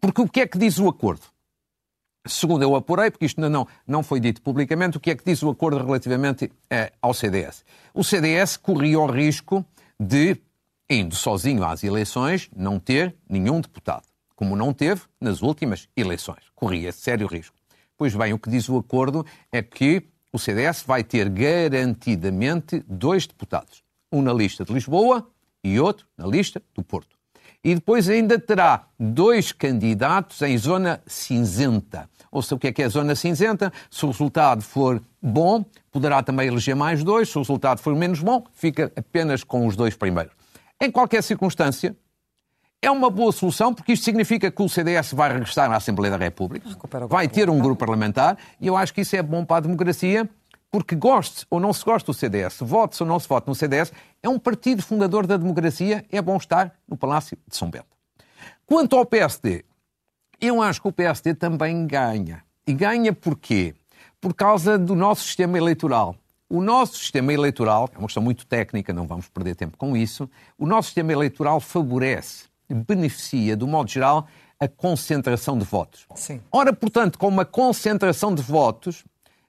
Porque 0.00 0.20
o 0.20 0.28
que 0.28 0.40
é 0.40 0.46
que 0.46 0.58
diz 0.58 0.78
o 0.78 0.88
acordo? 0.88 1.22
Segundo 2.26 2.62
eu 2.62 2.76
apurei, 2.76 3.10
porque 3.10 3.26
isto 3.26 3.38
ainda 3.38 3.50
não, 3.50 3.66
não 3.86 4.02
foi 4.02 4.20
dito 4.20 4.42
publicamente, 4.42 4.96
o 4.96 5.00
que 5.00 5.10
é 5.10 5.14
que 5.14 5.24
diz 5.24 5.42
o 5.42 5.50
acordo 5.50 5.84
relativamente 5.84 6.52
eh, 6.70 6.92
ao 7.00 7.12
CDS? 7.12 7.64
O 7.92 8.04
CDS 8.04 8.56
corria 8.56 9.00
o 9.00 9.06
risco 9.06 9.64
de, 9.98 10.36
indo 10.92 11.14
sozinho 11.14 11.64
às 11.64 11.82
eleições, 11.82 12.48
não 12.54 12.78
ter 12.78 13.14
nenhum 13.28 13.60
deputado, 13.60 14.04
como 14.34 14.56
não 14.56 14.72
teve 14.72 15.02
nas 15.20 15.42
últimas 15.42 15.88
eleições. 15.96 16.44
Corria 16.54 16.92
sério 16.92 17.26
risco. 17.26 17.56
Pois 17.96 18.14
bem, 18.14 18.32
o 18.32 18.38
que 18.38 18.50
diz 18.50 18.68
o 18.68 18.78
acordo 18.78 19.24
é 19.50 19.62
que 19.62 20.02
o 20.32 20.38
CDS 20.38 20.82
vai 20.82 21.04
ter 21.04 21.28
garantidamente 21.28 22.82
dois 22.88 23.26
deputados, 23.26 23.82
um 24.10 24.22
na 24.22 24.32
lista 24.32 24.64
de 24.64 24.72
Lisboa 24.72 25.28
e 25.62 25.78
outro 25.78 26.06
na 26.16 26.26
lista 26.26 26.62
do 26.74 26.82
Porto. 26.82 27.16
E 27.64 27.74
depois 27.74 28.08
ainda 28.08 28.38
terá 28.40 28.88
dois 28.98 29.52
candidatos 29.52 30.42
em 30.42 30.58
zona 30.58 31.00
cinzenta. 31.06 32.10
Ou 32.30 32.42
seja, 32.42 32.54
o 32.56 32.58
que 32.58 32.66
é 32.68 32.72
que 32.72 32.82
é 32.82 32.88
zona 32.88 33.14
cinzenta? 33.14 33.72
Se 33.88 34.04
o 34.04 34.08
resultado 34.08 34.62
for 34.62 35.00
bom, 35.20 35.64
poderá 35.92 36.22
também 36.22 36.48
eleger 36.48 36.74
mais 36.74 37.04
dois. 37.04 37.28
Se 37.28 37.38
o 37.38 37.42
resultado 37.42 37.78
for 37.78 37.94
menos 37.94 38.20
bom, 38.20 38.44
fica 38.52 38.90
apenas 38.96 39.44
com 39.44 39.66
os 39.66 39.76
dois 39.76 39.94
primeiros. 39.94 40.41
Em 40.82 40.90
qualquer 40.90 41.22
circunstância, 41.22 41.96
é 42.82 42.90
uma 42.90 43.08
boa 43.08 43.30
solução 43.30 43.72
porque 43.72 43.92
isto 43.92 44.04
significa 44.04 44.50
que 44.50 44.60
o 44.60 44.68
CDS 44.68 45.12
vai 45.12 45.32
regressar 45.32 45.70
à 45.70 45.76
Assembleia 45.76 46.18
da 46.18 46.24
República, 46.24 46.68
vai 47.08 47.28
ter 47.28 47.48
um 47.48 47.60
grupo 47.60 47.78
parlamentar 47.78 48.36
e 48.60 48.66
eu 48.66 48.76
acho 48.76 48.92
que 48.92 49.02
isso 49.02 49.14
é 49.14 49.22
bom 49.22 49.44
para 49.44 49.58
a 49.58 49.60
democracia 49.60 50.28
porque 50.72 50.96
goste 50.96 51.46
ou 51.48 51.60
não 51.60 51.72
se 51.72 51.84
goste 51.84 52.04
do 52.06 52.12
CDS, 52.12 52.58
vote 52.62 53.00
ou 53.00 53.08
não 53.08 53.20
se 53.20 53.28
vote 53.28 53.46
no 53.46 53.54
CDS, 53.54 53.92
é 54.20 54.28
um 54.28 54.40
partido 54.40 54.82
fundador 54.82 55.24
da 55.24 55.36
democracia, 55.36 56.04
é 56.10 56.20
bom 56.20 56.36
estar 56.36 56.74
no 56.88 56.96
Palácio 56.96 57.38
de 57.46 57.56
São 57.56 57.70
Bento. 57.70 57.86
Quanto 58.66 58.96
ao 58.96 59.06
PSD, 59.06 59.64
eu 60.40 60.60
acho 60.60 60.82
que 60.82 60.88
o 60.88 60.92
PSD 60.92 61.34
também 61.34 61.86
ganha. 61.86 62.42
E 62.66 62.74
ganha 62.74 63.12
porquê? 63.12 63.72
Por 64.20 64.34
causa 64.34 64.76
do 64.76 64.96
nosso 64.96 65.22
sistema 65.22 65.56
eleitoral. 65.56 66.16
O 66.52 66.60
nosso 66.60 66.98
sistema 66.98 67.32
eleitoral, 67.32 67.88
é 67.94 67.98
uma 67.98 68.06
questão 68.06 68.22
muito 68.22 68.44
técnica, 68.44 68.92
não 68.92 69.06
vamos 69.06 69.26
perder 69.26 69.56
tempo 69.56 69.78
com 69.78 69.96
isso, 69.96 70.28
o 70.58 70.66
nosso 70.66 70.88
sistema 70.88 71.10
eleitoral 71.10 71.58
favorece 71.60 72.44
beneficia, 72.68 73.56
do 73.56 73.66
modo 73.66 73.90
geral, 73.90 74.28
a 74.60 74.68
concentração 74.68 75.56
de 75.56 75.64
votos. 75.64 76.06
Sim. 76.14 76.42
Ora, 76.52 76.70
portanto, 76.74 77.18
com 77.18 77.26
uma 77.26 77.46
concentração 77.46 78.34
de 78.34 78.42
votos, 78.42 79.02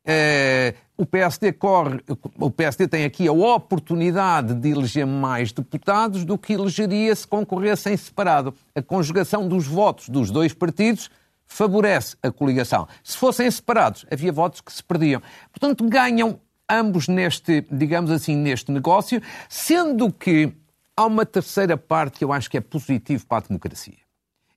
eh, 0.06 0.76
o, 0.96 1.06
PSD 1.06 1.52
corre, 1.52 2.00
o 2.40 2.50
PSD 2.50 2.88
tem 2.88 3.04
aqui 3.04 3.28
a 3.28 3.34
oportunidade 3.34 4.54
de 4.54 4.70
eleger 4.70 5.06
mais 5.06 5.52
deputados 5.52 6.24
do 6.24 6.38
que 6.38 6.54
elegeria 6.54 7.14
se 7.14 7.28
concorressem 7.28 7.98
separado. 7.98 8.54
A 8.74 8.82
conjugação 8.82 9.46
dos 9.46 9.68
votos 9.68 10.08
dos 10.08 10.32
dois 10.32 10.54
partidos 10.54 11.10
favorece 11.46 12.16
a 12.24 12.32
coligação. 12.32 12.88
Se 13.04 13.18
fossem 13.18 13.52
separados, 13.52 14.06
havia 14.10 14.32
votos 14.32 14.62
que 14.62 14.72
se 14.72 14.82
perdiam. 14.82 15.22
Portanto, 15.52 15.86
ganham 15.90 16.40
ambos 16.70 17.08
neste, 17.08 17.66
digamos 17.72 18.12
assim, 18.12 18.36
neste 18.36 18.72
negócio, 18.72 19.22
sendo 19.50 20.12
que 20.12 20.54
Há 20.96 21.06
uma 21.06 21.26
terceira 21.26 21.76
parte 21.76 22.20
que 22.20 22.24
eu 22.24 22.32
acho 22.32 22.50
que 22.50 22.58
é 22.58 22.62
positivo 22.62 23.26
para 23.26 23.46
a 23.46 23.48
democracia. 23.48 23.98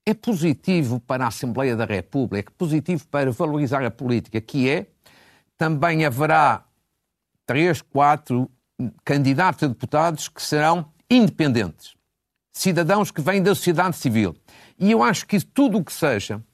É 0.04 0.12
positivo 0.12 1.00
para 1.00 1.24
a 1.24 1.28
Assembleia 1.28 1.74
da 1.74 1.86
República, 1.86 2.50
é 2.50 2.54
positivo 2.56 3.06
para 3.08 3.32
valorizar 3.32 3.82
a 3.84 3.90
política, 3.90 4.40
que 4.40 4.68
é 4.68 4.86
também 5.56 6.04
haverá 6.04 6.64
três, 7.46 7.80
quatro 7.80 8.50
candidatos 9.02 9.62
a 9.62 9.68
deputados 9.68 10.28
que 10.28 10.42
serão 10.42 10.92
independentes, 11.10 11.96
cidadãos 12.52 13.10
que 13.10 13.22
vêm 13.22 13.42
da 13.42 13.54
sociedade 13.54 13.96
civil. 13.96 14.36
E 14.78 14.90
eu 14.90 15.02
acho 15.02 15.26
que 15.26 15.40
tudo 15.40 15.78
o 15.78 15.84
que 15.84 15.92
seja 15.92 16.44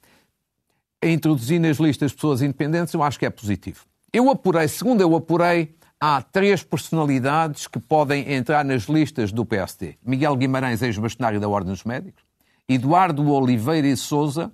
introduzir 1.03 1.59
nas 1.59 1.77
listas 1.77 2.13
pessoas 2.13 2.41
independentes, 2.41 2.93
eu 2.93 3.03
acho 3.03 3.19
que 3.19 3.25
é 3.25 3.29
positivo. 3.29 3.85
Eu 4.13 4.29
apurei, 4.29 4.67
segundo 4.67 5.01
eu 5.01 5.15
apurei, 5.15 5.75
há 5.99 6.21
três 6.21 6.61
personalidades 6.61 7.65
que 7.65 7.79
podem 7.79 8.31
entrar 8.31 8.63
nas 8.63 8.83
listas 8.83 9.31
do 9.31 9.43
PSD. 9.43 9.97
Miguel 10.05 10.35
Guimarães, 10.35 10.83
ex-bastonário 10.83 11.39
da 11.39 11.49
Ordem 11.49 11.73
dos 11.73 11.83
Médicos, 11.83 12.23
Eduardo 12.69 13.27
Oliveira 13.31 13.87
e 13.87 13.97
Souza, 13.97 14.53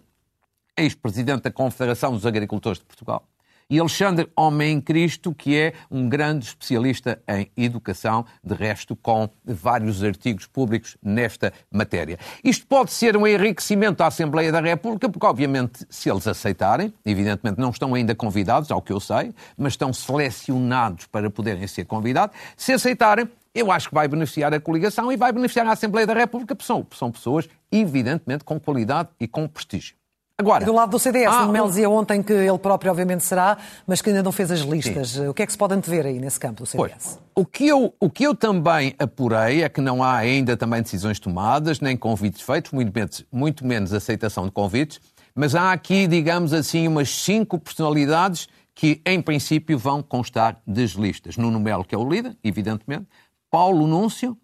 ex-presidente 0.77 1.41
da 1.41 1.51
Confederação 1.51 2.13
dos 2.13 2.25
Agricultores 2.25 2.79
de 2.79 2.85
Portugal, 2.85 3.27
e 3.69 3.79
Alexandre 3.79 4.27
Homem 4.35 4.81
Cristo, 4.81 5.33
que 5.33 5.55
é 5.55 5.73
um 5.91 6.09
grande 6.09 6.45
especialista 6.45 7.21
em 7.27 7.51
educação, 7.55 8.25
de 8.43 8.55
resto, 8.55 8.95
com 8.95 9.29
vários 9.45 10.03
artigos 10.03 10.47
públicos 10.47 10.97
nesta 11.03 11.53
matéria. 11.71 12.17
Isto 12.43 12.65
pode 12.65 12.91
ser 12.91 13.15
um 13.15 13.27
enriquecimento 13.27 14.01
à 14.01 14.07
Assembleia 14.07 14.51
da 14.51 14.59
República, 14.59 15.07
porque, 15.07 15.25
obviamente, 15.25 15.85
se 15.89 16.09
eles 16.09 16.27
aceitarem, 16.27 16.93
evidentemente 17.05 17.59
não 17.59 17.69
estão 17.69 17.93
ainda 17.93 18.15
convidados, 18.15 18.71
ao 18.71 18.81
que 18.81 18.91
eu 18.91 18.99
sei, 18.99 19.33
mas 19.57 19.73
estão 19.73 19.93
selecionados 19.93 21.05
para 21.05 21.29
poderem 21.29 21.67
ser 21.67 21.85
convidados, 21.85 22.35
se 22.57 22.73
aceitarem, 22.73 23.29
eu 23.53 23.71
acho 23.71 23.89
que 23.89 23.95
vai 23.95 24.07
beneficiar 24.07 24.53
a 24.53 24.59
coligação 24.59 25.11
e 25.11 25.17
vai 25.17 25.31
beneficiar 25.31 25.67
a 25.67 25.71
Assembleia 25.71 26.07
da 26.07 26.13
República, 26.13 26.55
porque 26.55 26.65
são, 26.65 26.85
são 26.91 27.11
pessoas, 27.11 27.47
evidentemente, 27.71 28.43
com 28.43 28.59
qualidade 28.59 29.09
e 29.19 29.27
com 29.27 29.47
prestígio. 29.47 29.98
Agora, 30.39 30.63
do 30.63 30.71
lado 30.71 30.91
do 30.91 30.97
CDS, 30.97 31.27
ah, 31.27 31.67
dizia 31.67 31.89
ontem 31.89 32.23
que 32.23 32.31
ele 32.31 32.57
próprio 32.57 32.89
obviamente 32.89 33.25
será, 33.25 33.57
mas 33.85 34.01
que 34.01 34.09
ainda 34.09 34.23
não 34.23 34.31
fez 34.31 34.49
as 34.49 34.61
listas. 34.61 35.09
Sim. 35.09 35.27
O 35.27 35.33
que 35.33 35.43
é 35.43 35.45
que 35.45 35.51
se 35.51 35.57
pode 35.57 35.73
antever 35.73 36.05
aí 36.05 36.17
nesse 36.17 36.39
campo 36.39 36.63
do 36.63 36.65
CDS? 36.65 37.19
Pois, 37.19 37.19
o, 37.35 37.45
que 37.45 37.67
eu, 37.67 37.93
o 37.99 38.09
que 38.09 38.23
eu 38.23 38.33
também 38.33 38.95
apurei 38.97 39.63
é 39.63 39.67
que 39.67 39.81
não 39.81 40.01
há 40.01 40.15
ainda 40.15 40.55
também 40.55 40.81
decisões 40.81 41.19
tomadas, 41.19 41.81
nem 41.81 41.97
convites 41.97 42.41
feitos, 42.41 42.71
muito 42.71 42.93
menos, 42.95 43.25
muito 43.29 43.67
menos 43.67 43.93
aceitação 43.93 44.45
de 44.45 44.51
convites, 44.51 45.01
mas 45.35 45.55
há 45.55 45.73
aqui, 45.73 46.07
digamos 46.07 46.53
assim, 46.53 46.87
umas 46.87 47.09
cinco 47.09 47.59
personalidades 47.59 48.47
que, 48.73 49.01
em 49.05 49.21
princípio, 49.21 49.77
vão 49.77 50.01
constar 50.01 50.61
das 50.65 50.91
listas. 50.91 51.35
Nuno 51.35 51.59
Melo, 51.59 51.83
que 51.83 51.93
é 51.93 51.97
o 51.97 52.09
líder, 52.09 52.37
evidentemente, 52.41 53.07
Paulo 53.51 53.85
Núncio, 53.85 54.37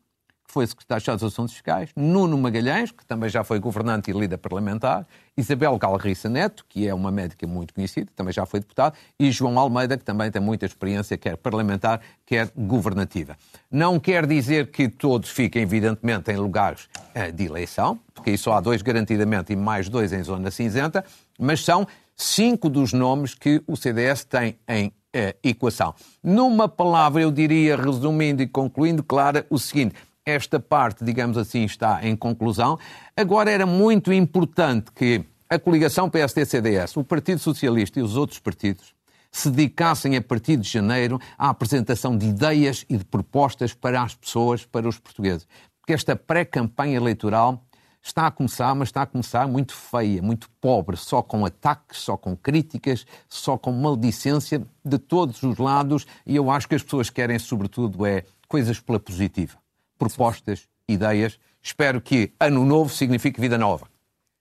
foi 0.55 0.65
secretário 0.65 1.03
de 1.17 1.25
Assuntos 1.25 1.51
Fiscais, 1.51 1.89
Nuno 1.97 2.37
Magalhães, 2.37 2.89
que 2.89 3.05
também 3.05 3.29
já 3.29 3.43
foi 3.43 3.59
governante 3.59 4.09
e 4.09 4.13
líder 4.13 4.37
parlamentar, 4.37 5.05
Isabel 5.35 5.77
Galriça 5.77 6.29
Neto, 6.29 6.65
que 6.69 6.87
é 6.87 6.93
uma 6.93 7.11
médica 7.11 7.45
muito 7.45 7.73
conhecida, 7.73 8.09
também 8.15 8.31
já 8.31 8.45
foi 8.45 8.61
deputado, 8.61 8.95
e 9.19 9.29
João 9.31 9.59
Almeida, 9.59 9.97
que 9.97 10.05
também 10.05 10.31
tem 10.31 10.41
muita 10.41 10.65
experiência, 10.65 11.17
quer 11.17 11.35
parlamentar, 11.35 11.99
quer 12.25 12.49
governativa. 12.55 13.37
Não 13.69 13.99
quer 13.99 14.25
dizer 14.25 14.71
que 14.71 14.87
todos 14.87 15.29
fiquem, 15.29 15.63
evidentemente, 15.63 16.31
em 16.31 16.37
lugares 16.37 16.87
uh, 17.13 17.33
de 17.33 17.43
eleição, 17.43 17.99
porque 18.13 18.29
aí 18.29 18.37
só 18.37 18.53
há 18.53 18.61
dois 18.61 18.81
garantidamente 18.81 19.51
e 19.51 19.57
mais 19.57 19.89
dois 19.89 20.13
em 20.13 20.23
zona 20.23 20.49
cinzenta, 20.51 21.03
mas 21.37 21.65
são 21.65 21.85
cinco 22.15 22.69
dos 22.69 22.93
nomes 22.93 23.35
que 23.35 23.61
o 23.67 23.75
CDS 23.75 24.23
tem 24.23 24.57
em 24.69 24.87
uh, 24.87 25.37
equação. 25.43 25.93
Numa 26.23 26.69
palavra, 26.69 27.21
eu 27.21 27.29
diria, 27.29 27.75
resumindo 27.75 28.41
e 28.41 28.47
concluindo, 28.47 29.03
Clara, 29.03 29.45
o 29.49 29.59
seguinte: 29.59 29.95
esta 30.25 30.59
parte, 30.59 31.05
digamos 31.05 31.37
assim, 31.37 31.63
está 31.63 32.05
em 32.05 32.15
conclusão. 32.15 32.79
Agora 33.15 33.51
era 33.51 33.65
muito 33.65 34.11
importante 34.11 34.91
que 34.91 35.23
a 35.47 35.59
coligação 35.59 36.09
PSD-CDS, 36.09 36.97
o 36.97 37.03
Partido 37.03 37.39
Socialista 37.39 37.99
e 37.99 38.03
os 38.03 38.17
outros 38.17 38.39
partidos 38.39 38.95
se 39.31 39.49
dedicassem 39.49 40.15
a 40.15 40.21
partir 40.21 40.57
de 40.57 40.67
janeiro 40.67 41.19
à 41.37 41.49
apresentação 41.49 42.17
de 42.17 42.25
ideias 42.25 42.85
e 42.89 42.97
de 42.97 43.05
propostas 43.05 43.73
para 43.73 44.01
as 44.01 44.15
pessoas, 44.15 44.65
para 44.65 44.87
os 44.87 44.97
portugueses. 44.97 45.47
Porque 45.79 45.93
esta 45.93 46.15
pré-campanha 46.15 46.95
eleitoral 46.95 47.63
está 48.01 48.27
a 48.27 48.31
começar, 48.31 48.73
mas 48.73 48.87
está 48.87 49.01
a 49.01 49.05
começar 49.05 49.47
muito 49.47 49.73
feia, 49.73 50.21
muito 50.21 50.49
pobre, 50.61 50.95
só 50.95 51.21
com 51.21 51.45
ataques, 51.45 51.99
só 51.99 52.15
com 52.15 52.35
críticas, 52.35 53.05
só 53.27 53.57
com 53.57 53.71
maldicência 53.71 54.65
de 54.83 54.97
todos 54.97 55.43
os 55.43 55.57
lados, 55.57 56.07
e 56.25 56.35
eu 56.35 56.49
acho 56.49 56.67
que 56.67 56.75
as 56.75 56.83
pessoas 56.83 57.09
querem, 57.09 57.37
sobretudo, 57.37 58.05
é 58.05 58.23
coisas 58.47 58.79
pela 58.79 58.99
positiva 58.99 59.64
propostas, 59.97 60.67
ideias. 60.87 61.39
Espero 61.61 61.99
que 61.99 62.31
ano 62.39 62.63
novo 62.65 62.89
signifique 62.89 63.41
vida 63.41 63.57
nova. 63.57 63.87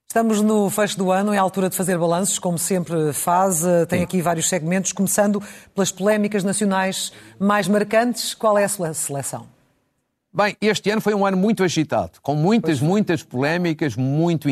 Estamos 0.07 0.41
no 0.41 0.71
fecho 0.71 0.97
do 0.97 1.11
ano, 1.11 1.33
é 1.33 1.39
a 1.39 1.43
altura 1.43 1.69
de 1.69 1.77
fazer 1.77 1.99
balanços, 1.99 2.39
como 2.39 2.57
sempre 2.57 3.13
faz. 3.13 3.63
Tem 3.89 3.99
Sim. 3.99 4.05
aqui 4.05 4.23
vários 4.23 4.49
segmentos, 4.49 4.93
começando 4.93 5.43
pelas 5.75 5.91
polémicas 5.91 6.45
nacionais 6.45 7.13
mais 7.39 7.67
marcantes. 7.67 8.33
Qual 8.33 8.57
é 8.57 8.65
a 8.65 8.69
sua 8.69 8.95
seleção? 8.95 9.54
Bem, 10.37 10.57
este 10.61 10.91
ano 10.91 11.01
foi 11.01 11.15
um 11.15 11.25
ano 11.25 11.37
muito 11.37 11.63
agitado, 11.63 12.19
com 12.21 12.35
muitas, 12.35 12.81
muitas 12.81 13.23
polémicas 13.23 13.95
muito, 13.95 14.49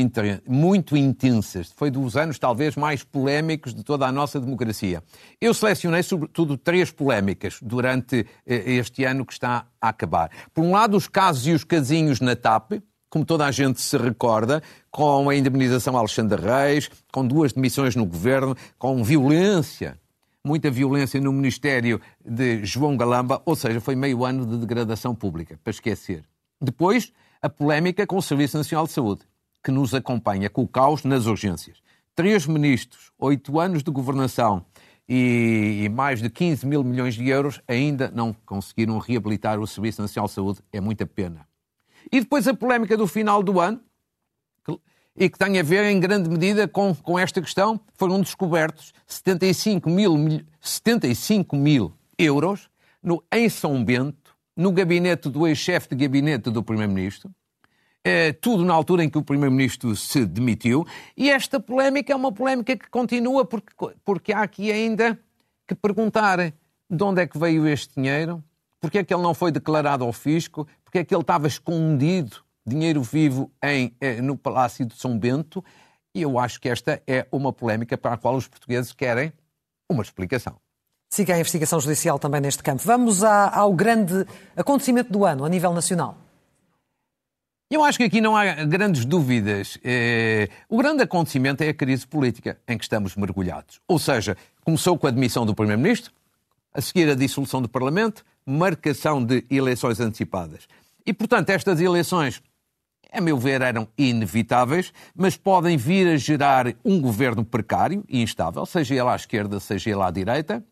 muito 0.46 0.96
intensas. 0.96 1.72
Foi 1.74 1.90
dos 1.90 2.16
anos 2.16 2.38
talvez 2.38 2.76
mais 2.76 3.02
polémicos 3.02 3.74
de 3.74 3.82
toda 3.82 4.06
a 4.06 4.12
nossa 4.12 4.38
democracia. 4.38 5.02
Eu 5.40 5.52
selecionei 5.52 6.04
sobretudo 6.04 6.56
três 6.56 6.92
polémicas 6.92 7.58
durante 7.60 8.24
eh, 8.46 8.74
este 8.74 9.02
ano 9.02 9.26
que 9.26 9.32
está 9.32 9.66
a 9.80 9.88
acabar. 9.88 10.30
Por 10.54 10.62
um 10.62 10.70
lado, 10.70 10.96
os 10.96 11.08
casos 11.08 11.48
e 11.48 11.50
os 11.50 11.64
casinhos 11.64 12.20
na 12.20 12.36
TAP, 12.36 12.74
como 13.10 13.24
toda 13.24 13.44
a 13.44 13.50
gente 13.50 13.80
se 13.80 13.98
recorda, 13.98 14.62
com 14.88 15.28
a 15.28 15.34
indemnização 15.34 15.96
a 15.96 15.98
Alexandre 15.98 16.40
Reis, 16.40 16.88
com 17.12 17.26
duas 17.26 17.52
demissões 17.52 17.96
no 17.96 18.06
governo, 18.06 18.56
com 18.78 19.02
violência 19.02 20.00
muita 20.44 20.70
violência 20.70 21.20
no 21.20 21.32
Ministério 21.32 22.00
de 22.24 22.64
João 22.64 22.96
Galamba, 22.96 23.40
ou 23.44 23.54
seja, 23.54 23.80
foi 23.80 23.94
meio 23.94 24.24
ano 24.24 24.44
de 24.44 24.58
degradação 24.58 25.14
pública, 25.14 25.58
para 25.62 25.70
esquecer. 25.70 26.24
Depois, 26.60 27.12
a 27.40 27.48
polémica 27.48 28.06
com 28.06 28.16
o 28.16 28.22
Serviço 28.22 28.56
Nacional 28.56 28.86
de 28.86 28.92
Saúde, 28.92 29.22
que 29.62 29.70
nos 29.70 29.94
acompanha 29.94 30.50
com 30.50 30.62
o 30.62 30.68
caos 30.68 31.04
nas 31.04 31.26
urgências. 31.26 31.78
Três 32.14 32.46
ministros, 32.46 33.10
oito 33.18 33.58
anos 33.58 33.82
de 33.82 33.90
governação 33.90 34.66
e, 35.08 35.88
mais 35.92 36.20
de 36.20 36.28
15 36.28 36.66
mil 36.66 36.84
milhões 36.84 37.14
de 37.14 37.28
euros 37.28 37.60
ainda 37.66 38.10
não 38.14 38.32
conseguiram 38.44 38.98
reabilitar 38.98 39.60
o 39.60 39.66
Serviço 39.66 40.02
Nacional 40.02 40.26
de 40.26 40.34
Saúde. 40.34 40.60
É 40.72 40.80
muita 40.80 41.06
pena. 41.06 41.46
E 42.10 42.20
depois 42.20 42.46
a 42.48 42.54
polémica 42.54 42.96
do 42.96 43.06
final 43.06 43.42
do 43.42 43.60
ano, 43.60 43.80
e 45.16 45.28
que 45.28 45.38
tem 45.38 45.58
a 45.58 45.62
ver 45.62 45.84
em 45.84 46.00
grande 46.00 46.28
medida 46.28 46.66
com, 46.66 46.94
com 46.94 47.18
esta 47.18 47.40
questão. 47.40 47.80
Foram 47.94 48.20
descobertos 48.20 48.92
75 49.06 49.88
mil, 49.90 50.42
75 50.60 51.56
mil 51.56 51.92
euros 52.18 52.68
no, 53.02 53.22
em 53.32 53.48
São 53.48 53.84
Bento, 53.84 54.34
no 54.56 54.72
gabinete 54.72 55.28
do 55.28 55.46
ex-chefe 55.46 55.88
de 55.90 55.96
gabinete 55.96 56.50
do 56.50 56.62
Primeiro-Ministro, 56.62 57.30
eh, 58.04 58.32
tudo 58.32 58.64
na 58.64 58.74
altura 58.74 59.04
em 59.04 59.10
que 59.10 59.18
o 59.18 59.22
Primeiro-Ministro 59.22 59.94
se 59.96 60.26
demitiu, 60.26 60.86
e 61.16 61.30
esta 61.30 61.58
polémica 61.58 62.12
é 62.12 62.16
uma 62.16 62.32
polémica 62.32 62.76
que 62.76 62.88
continua 62.90 63.44
porque, 63.44 63.72
porque 64.04 64.32
há 64.32 64.42
aqui 64.42 64.70
ainda 64.70 65.18
que 65.66 65.74
perguntar 65.74 66.52
de 66.90 67.02
onde 67.02 67.22
é 67.22 67.26
que 67.26 67.38
veio 67.38 67.66
este 67.66 67.94
dinheiro, 67.94 68.42
porque 68.80 68.98
é 68.98 69.04
que 69.04 69.14
ele 69.14 69.22
não 69.22 69.32
foi 69.32 69.50
declarado 69.50 70.04
ao 70.04 70.12
fisco, 70.12 70.66
porque 70.84 70.98
é 70.98 71.04
que 71.04 71.14
ele 71.14 71.22
estava 71.22 71.46
escondido, 71.46 72.44
dinheiro 72.66 73.02
vivo, 73.02 73.50
em, 73.62 73.94
eh, 74.00 74.20
no 74.20 74.36
Palácio 74.36 74.86
de 74.86 74.94
São 74.94 75.18
Bento, 75.18 75.64
e 76.14 76.22
eu 76.22 76.38
acho 76.38 76.60
que 76.60 76.68
esta 76.68 77.02
é 77.06 77.26
uma 77.32 77.52
polémica 77.52 77.96
para 77.96 78.14
a 78.14 78.16
qual 78.16 78.36
os 78.36 78.46
portugueses 78.46 78.92
querem 78.92 79.32
uma 79.90 80.02
explicação. 80.02 80.56
Siga 81.10 81.34
a 81.34 81.38
investigação 81.38 81.78
judicial 81.80 82.18
também 82.18 82.40
neste 82.40 82.62
campo. 82.62 82.82
Vamos 82.84 83.22
ao 83.22 83.72
grande 83.74 84.26
acontecimento 84.56 85.12
do 85.12 85.24
ano, 85.24 85.44
a 85.44 85.48
nível 85.48 85.72
nacional. 85.72 86.16
Eu 87.70 87.82
acho 87.82 87.98
que 87.98 88.04
aqui 88.04 88.20
não 88.20 88.36
há 88.36 88.64
grandes 88.64 89.04
dúvidas. 89.04 89.78
É... 89.82 90.48
O 90.68 90.76
grande 90.76 91.02
acontecimento 91.02 91.62
é 91.62 91.68
a 91.70 91.74
crise 91.74 92.06
política 92.06 92.58
em 92.68 92.76
que 92.76 92.84
estamos 92.84 93.16
mergulhados. 93.16 93.80
Ou 93.88 93.98
seja, 93.98 94.36
começou 94.62 94.98
com 94.98 95.06
a 95.06 95.10
demissão 95.10 95.46
do 95.46 95.54
Primeiro-Ministro, 95.54 96.12
a 96.74 96.80
seguir 96.80 97.08
a 97.10 97.14
dissolução 97.14 97.62
do 97.62 97.68
Parlamento, 97.68 98.24
marcação 98.44 99.24
de 99.24 99.44
eleições 99.50 100.00
antecipadas. 100.00 100.66
E, 101.06 101.12
portanto, 101.12 101.50
estas 101.50 101.80
eleições, 101.80 102.42
a 103.12 103.20
meu 103.20 103.36
ver, 103.36 103.60
eram 103.60 103.86
inevitáveis, 103.96 104.92
mas 105.14 105.36
podem 105.36 105.76
vir 105.76 106.08
a 106.08 106.16
gerar 106.16 106.74
um 106.84 107.00
governo 107.00 107.44
precário 107.44 108.02
e 108.08 108.22
instável, 108.22 108.64
seja 108.64 108.94
ele 108.94 109.08
à 109.08 109.14
esquerda, 109.14 109.60
seja 109.60 109.90
ele 109.90 110.02
à 110.02 110.10
direita. 110.10 110.64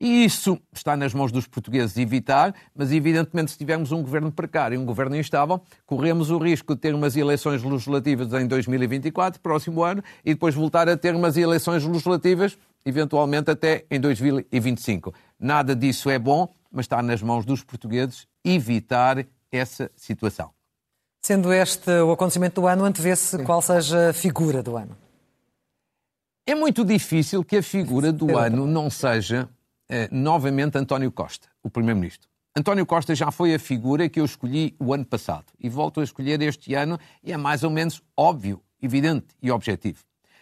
E 0.00 0.24
isso 0.24 0.58
está 0.72 0.96
nas 0.96 1.14
mãos 1.14 1.32
dos 1.32 1.46
portugueses 1.46 1.96
evitar, 1.96 2.54
mas 2.74 2.92
evidentemente 2.92 3.52
se 3.52 3.58
tivermos 3.58 3.92
um 3.92 4.02
governo 4.02 4.30
precário, 4.30 4.78
um 4.78 4.84
governo 4.84 5.16
instável, 5.16 5.60
corremos 5.86 6.30
o 6.30 6.38
risco 6.38 6.74
de 6.74 6.80
ter 6.80 6.94
umas 6.94 7.16
eleições 7.16 7.62
legislativas 7.62 8.32
em 8.32 8.46
2024, 8.46 9.40
próximo 9.40 9.82
ano, 9.82 10.02
e 10.24 10.34
depois 10.34 10.54
voltar 10.54 10.88
a 10.88 10.96
ter 10.96 11.14
umas 11.14 11.36
eleições 11.36 11.84
legislativas, 11.84 12.58
eventualmente 12.84 13.50
até 13.50 13.84
em 13.90 14.00
2025. 14.00 15.14
Nada 15.38 15.74
disso 15.74 16.10
é 16.10 16.18
bom, 16.18 16.52
mas 16.70 16.84
está 16.84 17.00
nas 17.00 17.22
mãos 17.22 17.46
dos 17.46 17.62
portugueses 17.62 18.26
evitar 18.44 19.24
essa 19.50 19.90
situação. 19.96 20.53
Sendo 21.24 21.50
este 21.54 21.90
o 22.02 22.12
acontecimento 22.12 22.60
do 22.60 22.66
ano, 22.66 22.84
antevê-se 22.84 23.42
qual 23.44 23.62
seja 23.62 24.10
a 24.10 24.12
figura 24.12 24.62
do 24.62 24.76
ano? 24.76 24.94
É 26.46 26.54
muito 26.54 26.84
difícil 26.84 27.42
que 27.42 27.56
a 27.56 27.62
figura 27.62 28.12
do 28.12 28.36
ano 28.36 28.66
não 28.66 28.90
seja 28.90 29.48
eh, 29.88 30.06
novamente 30.12 30.76
António 30.76 31.10
Costa, 31.10 31.48
o 31.62 31.70
Primeiro-Ministro. 31.70 32.28
António 32.54 32.84
Costa 32.84 33.14
já 33.14 33.30
foi 33.30 33.54
a 33.54 33.58
figura 33.58 34.06
que 34.06 34.20
eu 34.20 34.24
escolhi 34.26 34.76
o 34.78 34.92
ano 34.92 35.06
passado 35.06 35.46
e 35.58 35.66
volto 35.66 36.00
a 36.00 36.04
escolher 36.04 36.42
este 36.42 36.74
ano 36.74 36.98
e 37.22 37.32
é 37.32 37.38
mais 37.38 37.64
ou 37.64 37.70
menos 37.70 38.02
óbvio, 38.14 38.60
evidente 38.82 39.28
e 39.42 39.50
objetivo. 39.50 40.00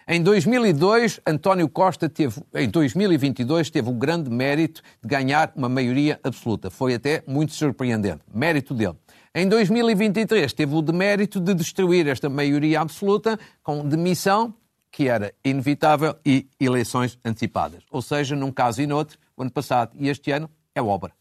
Em 0.08 0.20
2002, 0.20 1.20
António 1.24 1.68
Costa 1.68 2.08
teve, 2.08 2.42
em 2.56 2.68
2022, 2.68 3.70
teve 3.70 3.88
o 3.88 3.92
grande 3.92 4.28
mérito 4.28 4.82
de 5.00 5.08
ganhar 5.08 5.52
uma 5.54 5.68
maioria 5.68 6.18
absoluta. 6.24 6.70
Foi 6.70 6.92
até 6.92 7.22
muito 7.24 7.52
surpreendente. 7.52 8.22
Mérito 8.34 8.74
dele. 8.74 8.96
Em 9.34 9.48
2023, 9.48 10.52
teve 10.52 10.74
o 10.74 10.82
demérito 10.82 11.40
de 11.40 11.54
destruir 11.54 12.06
esta 12.06 12.28
maioria 12.28 12.82
absoluta 12.82 13.38
com 13.62 13.88
demissão, 13.88 14.54
que 14.90 15.08
era 15.08 15.32
inevitável, 15.42 16.14
e 16.24 16.46
eleições 16.60 17.18
antecipadas. 17.24 17.82
Ou 17.90 18.02
seja, 18.02 18.36
num 18.36 18.52
caso 18.52 18.82
e 18.82 18.86
noutro, 18.86 19.18
o 19.34 19.40
ano 19.40 19.50
passado 19.50 19.92
e 19.98 20.10
este 20.10 20.30
ano 20.30 20.50
é 20.74 20.82
obra. 20.82 21.12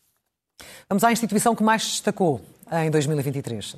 Vamos 0.90 1.06
à 1.06 1.12
instituição 1.14 1.56
que 1.56 1.64
mais 1.64 1.84
destacou 1.84 2.42
em 2.70 2.92
2023. 2.92 3.78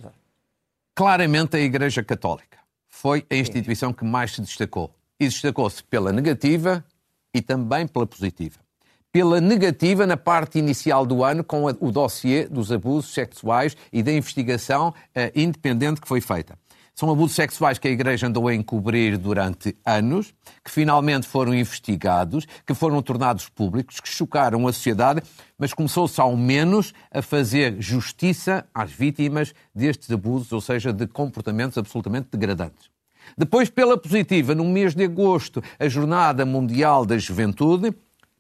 Claramente 0.96 1.56
a 1.56 1.60
Igreja 1.60 2.04
Católica. 2.04 2.58
Foi 2.90 3.24
a 3.30 3.36
instituição 3.36 3.94
que 3.94 4.04
mais 4.04 4.34
se 4.34 4.42
destacou. 4.42 4.90
E 5.20 5.26
destacou-se 5.26 5.84
pela 5.84 6.12
negativa 6.12 6.84
e 7.32 7.40
também 7.40 7.88
pela 7.88 8.08
positiva. 8.08 8.60
Pela 9.14 9.40
negativa 9.40 10.08
na 10.08 10.18
parte 10.18 10.58
inicial 10.58 11.06
do 11.06 11.24
ano, 11.24 11.44
com 11.44 11.66
o 11.66 11.92
dossiê 11.92 12.48
dos 12.48 12.72
abusos 12.72 13.14
sexuais 13.14 13.78
e 13.92 14.02
da 14.02 14.12
investigação 14.12 14.90
uh, 14.90 15.32
independente 15.36 16.02
que 16.02 16.08
foi 16.08 16.20
feita. 16.20 16.58
São 16.96 17.12
abusos 17.12 17.36
sexuais 17.36 17.78
que 17.78 17.88
a 17.88 17.92
Igreja 17.92 18.26
andou 18.26 18.48
a 18.48 18.56
encobrir 18.56 19.16
durante 19.20 19.78
anos, 19.86 20.34
que 20.66 20.72
finalmente 20.72 21.28
foram 21.28 21.54
investigados, 21.54 22.48
que 22.66 22.74
foram 22.74 23.04
tornados 23.04 23.48
públicos, 23.48 24.00
que 24.00 24.10
chocaram 24.10 24.68
a 24.68 24.74
sociedade, 24.74 25.22
mas 25.60 25.76
começou-se 25.76 26.20
ao 26.20 26.36
menos 26.36 26.92
a 27.12 27.22
fazer 27.22 27.76
justiça 27.80 28.66
às 28.74 28.92
vítimas 28.92 29.54
destes 29.76 30.10
abusos, 30.10 30.52
ou 30.52 30.60
seja, 30.60 30.92
de 30.92 31.06
comportamentos 31.06 31.78
absolutamente 31.78 32.30
degradantes. 32.32 32.90
Depois, 33.38 33.70
pela 33.70 33.96
positiva, 33.96 34.56
no 34.56 34.66
mês 34.66 34.96
de 34.96 35.04
agosto, 35.04 35.64
a 35.80 35.88
Jornada 35.88 36.48
Mundial 36.48 37.06
da 37.06 37.16
Juventude, 37.16 37.94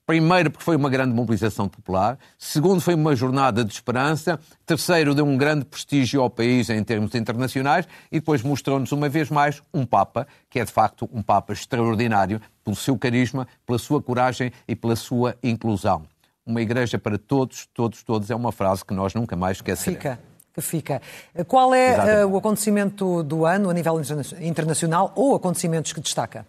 Primeiro, 0.05 0.51
porque 0.51 0.65
foi 0.65 0.75
uma 0.75 0.89
grande 0.89 1.13
mobilização 1.13 1.69
popular. 1.69 2.19
Segundo, 2.37 2.81
foi 2.81 2.93
uma 2.93 3.15
jornada 3.15 3.63
de 3.63 3.71
esperança. 3.71 4.37
Terceiro, 4.65 5.15
deu 5.15 5.25
um 5.25 5.37
grande 5.37 5.63
prestígio 5.63 6.21
ao 6.21 6.29
país 6.29 6.69
em 6.69 6.83
termos 6.83 7.15
internacionais. 7.15 7.87
E 8.11 8.19
depois 8.19 8.41
mostrou-nos 8.43 8.91
uma 8.91 9.07
vez 9.07 9.29
mais 9.29 9.61
um 9.73 9.85
Papa, 9.85 10.27
que 10.49 10.59
é 10.59 10.65
de 10.65 10.71
facto 10.73 11.09
um 11.13 11.21
Papa 11.21 11.53
extraordinário 11.53 12.41
pelo 12.65 12.75
seu 12.75 12.97
carisma, 12.97 13.47
pela 13.65 13.79
sua 13.79 14.01
coragem 14.01 14.51
e 14.67 14.75
pela 14.75 14.97
sua 14.97 15.37
inclusão. 15.41 16.03
Uma 16.45 16.61
igreja 16.61 16.99
para 16.99 17.17
todos, 17.17 17.65
todos, 17.73 18.03
todos 18.03 18.29
é 18.29 18.35
uma 18.35 18.51
frase 18.51 18.83
que 18.83 18.93
nós 18.93 19.13
nunca 19.13 19.37
mais 19.37 19.57
esqueceremos. 19.57 20.03
Fica 20.03 20.19
que 20.53 20.61
fica. 20.61 21.01
Qual 21.47 21.73
é 21.73 22.23
uh, 22.23 22.29
o 22.29 22.37
acontecimento 22.37 23.23
do 23.23 23.43
ano 23.43 23.71
a 23.71 23.73
nível 23.73 23.99
internacional 24.39 25.11
ou 25.15 25.35
acontecimentos 25.35 25.91
que 25.91 25.99
destaca? 25.99 26.45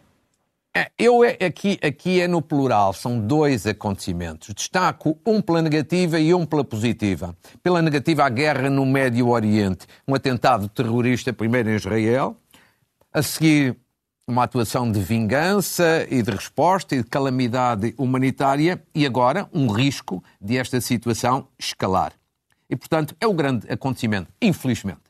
É, 0.77 0.91
eu 0.99 1.23
é, 1.23 1.37
aqui, 1.41 1.79
aqui 1.81 2.21
é 2.21 2.27
no 2.27 2.43
plural, 2.43 2.93
são 2.93 3.21
dois 3.21 3.65
acontecimentos. 3.65 4.53
Destaco 4.53 5.17
um 5.25 5.41
pela 5.41 5.63
negativa 5.63 6.19
e 6.19 6.35
um 6.35 6.45
pela 6.45 6.65
positiva. 6.65 7.37
Pela 7.63 7.81
negativa, 7.81 8.25
a 8.25 8.29
guerra 8.29 8.69
no 8.69 8.85
Médio 8.85 9.29
Oriente, 9.29 9.87
um 10.07 10.17
atentado 10.17 10.69
terrorista 10.69 11.33
primeiro 11.33 11.71
em 11.71 11.77
Israel, 11.77 12.37
a 13.13 13.23
seguir 13.23 13.77
uma 14.27 14.43
atuação 14.43 14.91
de 14.91 14.99
vingança 14.99 16.09
e 16.11 16.21
de 16.21 16.31
resposta 16.33 16.97
e 16.97 17.05
de 17.05 17.09
calamidade 17.09 17.95
humanitária 17.97 18.83
e 18.93 19.07
agora 19.07 19.49
um 19.53 19.69
risco 19.69 20.25
de 20.41 20.59
esta 20.59 20.81
situação 20.81 21.47
escalar. 21.57 22.15
E, 22.69 22.75
portanto, 22.75 23.15
é 23.21 23.29
o 23.29 23.33
grande 23.33 23.73
acontecimento, 23.73 24.33
infelizmente. 24.43 25.03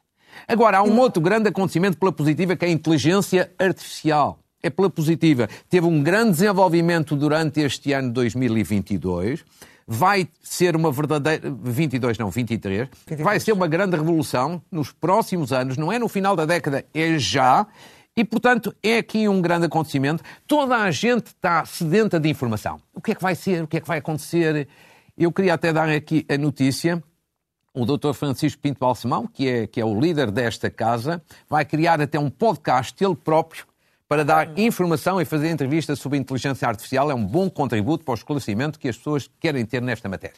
Agora, 0.46 0.78
há 0.78 0.82
um 0.82 0.98
outro 0.98 1.22
grande 1.22 1.48
acontecimento 1.48 1.96
pela 1.96 2.12
positiva 2.12 2.54
que 2.54 2.66
é 2.66 2.68
a 2.68 2.70
inteligência 2.70 3.50
artificial 3.58 4.43
é 4.64 4.70
pela 4.70 4.88
positiva. 4.88 5.46
Teve 5.68 5.86
um 5.86 6.02
grande 6.02 6.30
desenvolvimento 6.32 7.14
durante 7.14 7.60
este 7.60 7.92
ano 7.92 8.10
2022. 8.10 9.44
Vai 9.86 10.26
ser 10.42 10.74
uma 10.74 10.90
verdadeira. 10.90 11.54
22, 11.62 12.16
não, 12.16 12.30
23. 12.30 12.88
23. 13.06 13.22
Vai 13.22 13.38
ser 13.38 13.52
uma 13.52 13.68
grande 13.68 13.94
revolução 13.94 14.62
nos 14.72 14.90
próximos 14.90 15.52
anos. 15.52 15.76
Não 15.76 15.92
é 15.92 15.98
no 15.98 16.08
final 16.08 16.34
da 16.34 16.46
década, 16.46 16.82
é 16.94 17.18
já. 17.18 17.66
E, 18.16 18.24
portanto, 18.24 18.74
é 18.82 18.98
aqui 18.98 19.28
um 19.28 19.42
grande 19.42 19.66
acontecimento. 19.66 20.24
Toda 20.46 20.76
a 20.76 20.90
gente 20.90 21.26
está 21.26 21.66
sedenta 21.66 22.18
de 22.18 22.30
informação. 22.30 22.80
O 22.94 23.02
que 23.02 23.12
é 23.12 23.14
que 23.14 23.22
vai 23.22 23.34
ser? 23.34 23.64
O 23.64 23.66
que 23.66 23.76
é 23.76 23.80
que 23.80 23.88
vai 23.88 23.98
acontecer? 23.98 24.66
Eu 25.18 25.30
queria 25.30 25.52
até 25.52 25.74
dar 25.74 25.90
aqui 25.90 26.24
a 26.30 26.38
notícia. 26.38 27.02
O 27.74 27.84
Dr. 27.84 28.14
Francisco 28.14 28.62
Pinto 28.62 28.78
Balsemão, 28.78 29.26
que 29.26 29.48
é, 29.48 29.66
que 29.66 29.80
é 29.80 29.84
o 29.84 30.00
líder 30.00 30.30
desta 30.30 30.70
casa, 30.70 31.20
vai 31.50 31.64
criar 31.64 32.00
até 32.00 32.18
um 32.18 32.30
podcast 32.30 33.04
ele 33.04 33.16
próprio 33.16 33.66
para 34.14 34.24
dar 34.24 34.56
informação 34.56 35.20
e 35.20 35.24
fazer 35.24 35.50
entrevistas 35.50 35.98
sobre 35.98 36.16
inteligência 36.16 36.68
artificial 36.68 37.10
é 37.10 37.14
um 37.16 37.26
bom 37.26 37.50
contributo 37.50 38.04
para 38.04 38.12
o 38.12 38.14
esclarecimento 38.14 38.78
que 38.78 38.88
as 38.88 38.96
pessoas 38.96 39.28
querem 39.40 39.66
ter 39.66 39.82
nesta 39.82 40.08
matéria. 40.08 40.36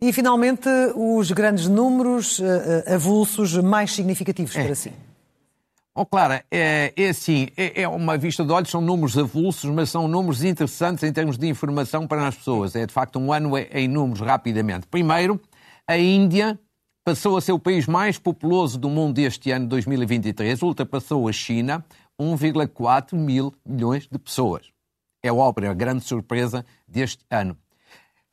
E, 0.00 0.10
finalmente, 0.10 0.70
os 0.96 1.30
grandes 1.30 1.68
números 1.68 2.38
uh, 2.38 2.94
avulsos 2.94 3.58
mais 3.58 3.92
significativos 3.92 4.56
é. 4.56 4.64
para 4.64 4.74
si. 4.74 4.90
Oh, 5.94 6.06
Clara, 6.06 6.46
é, 6.50 6.94
é 6.96 7.08
assim, 7.10 7.48
é, 7.58 7.82
é, 7.82 7.88
uma 7.88 8.16
vista 8.16 8.42
de 8.42 8.50
olhos, 8.50 8.70
são 8.70 8.80
números 8.80 9.18
avulsos, 9.18 9.68
mas 9.68 9.90
são 9.90 10.08
números 10.08 10.42
interessantes 10.42 11.04
em 11.04 11.12
termos 11.12 11.36
de 11.36 11.46
informação 11.46 12.06
para 12.06 12.26
as 12.26 12.34
pessoas. 12.34 12.74
É, 12.74 12.86
de 12.86 12.92
facto, 12.94 13.18
um 13.18 13.34
ano 13.34 13.50
em 13.70 13.86
números, 13.86 14.22
rapidamente. 14.22 14.86
Primeiro, 14.86 15.38
a 15.86 15.98
Índia 15.98 16.58
passou 17.04 17.36
a 17.36 17.40
ser 17.42 17.52
o 17.52 17.58
país 17.58 17.86
mais 17.86 18.18
populoso 18.18 18.78
do 18.78 18.88
mundo 18.88 19.18
este 19.18 19.50
ano, 19.50 19.66
2023, 19.66 20.62
ultrapassou 20.62 21.28
a 21.28 21.32
China, 21.32 21.84
1,4 22.20 23.14
mil 23.14 23.52
milhões 23.64 24.08
de 24.10 24.18
pessoas. 24.18 24.70
É 25.22 25.32
óbvio, 25.32 25.66
é 25.66 25.70
a 25.70 25.74
grande 25.74 26.04
surpresa 26.04 26.64
deste 26.86 27.24
ano. 27.30 27.56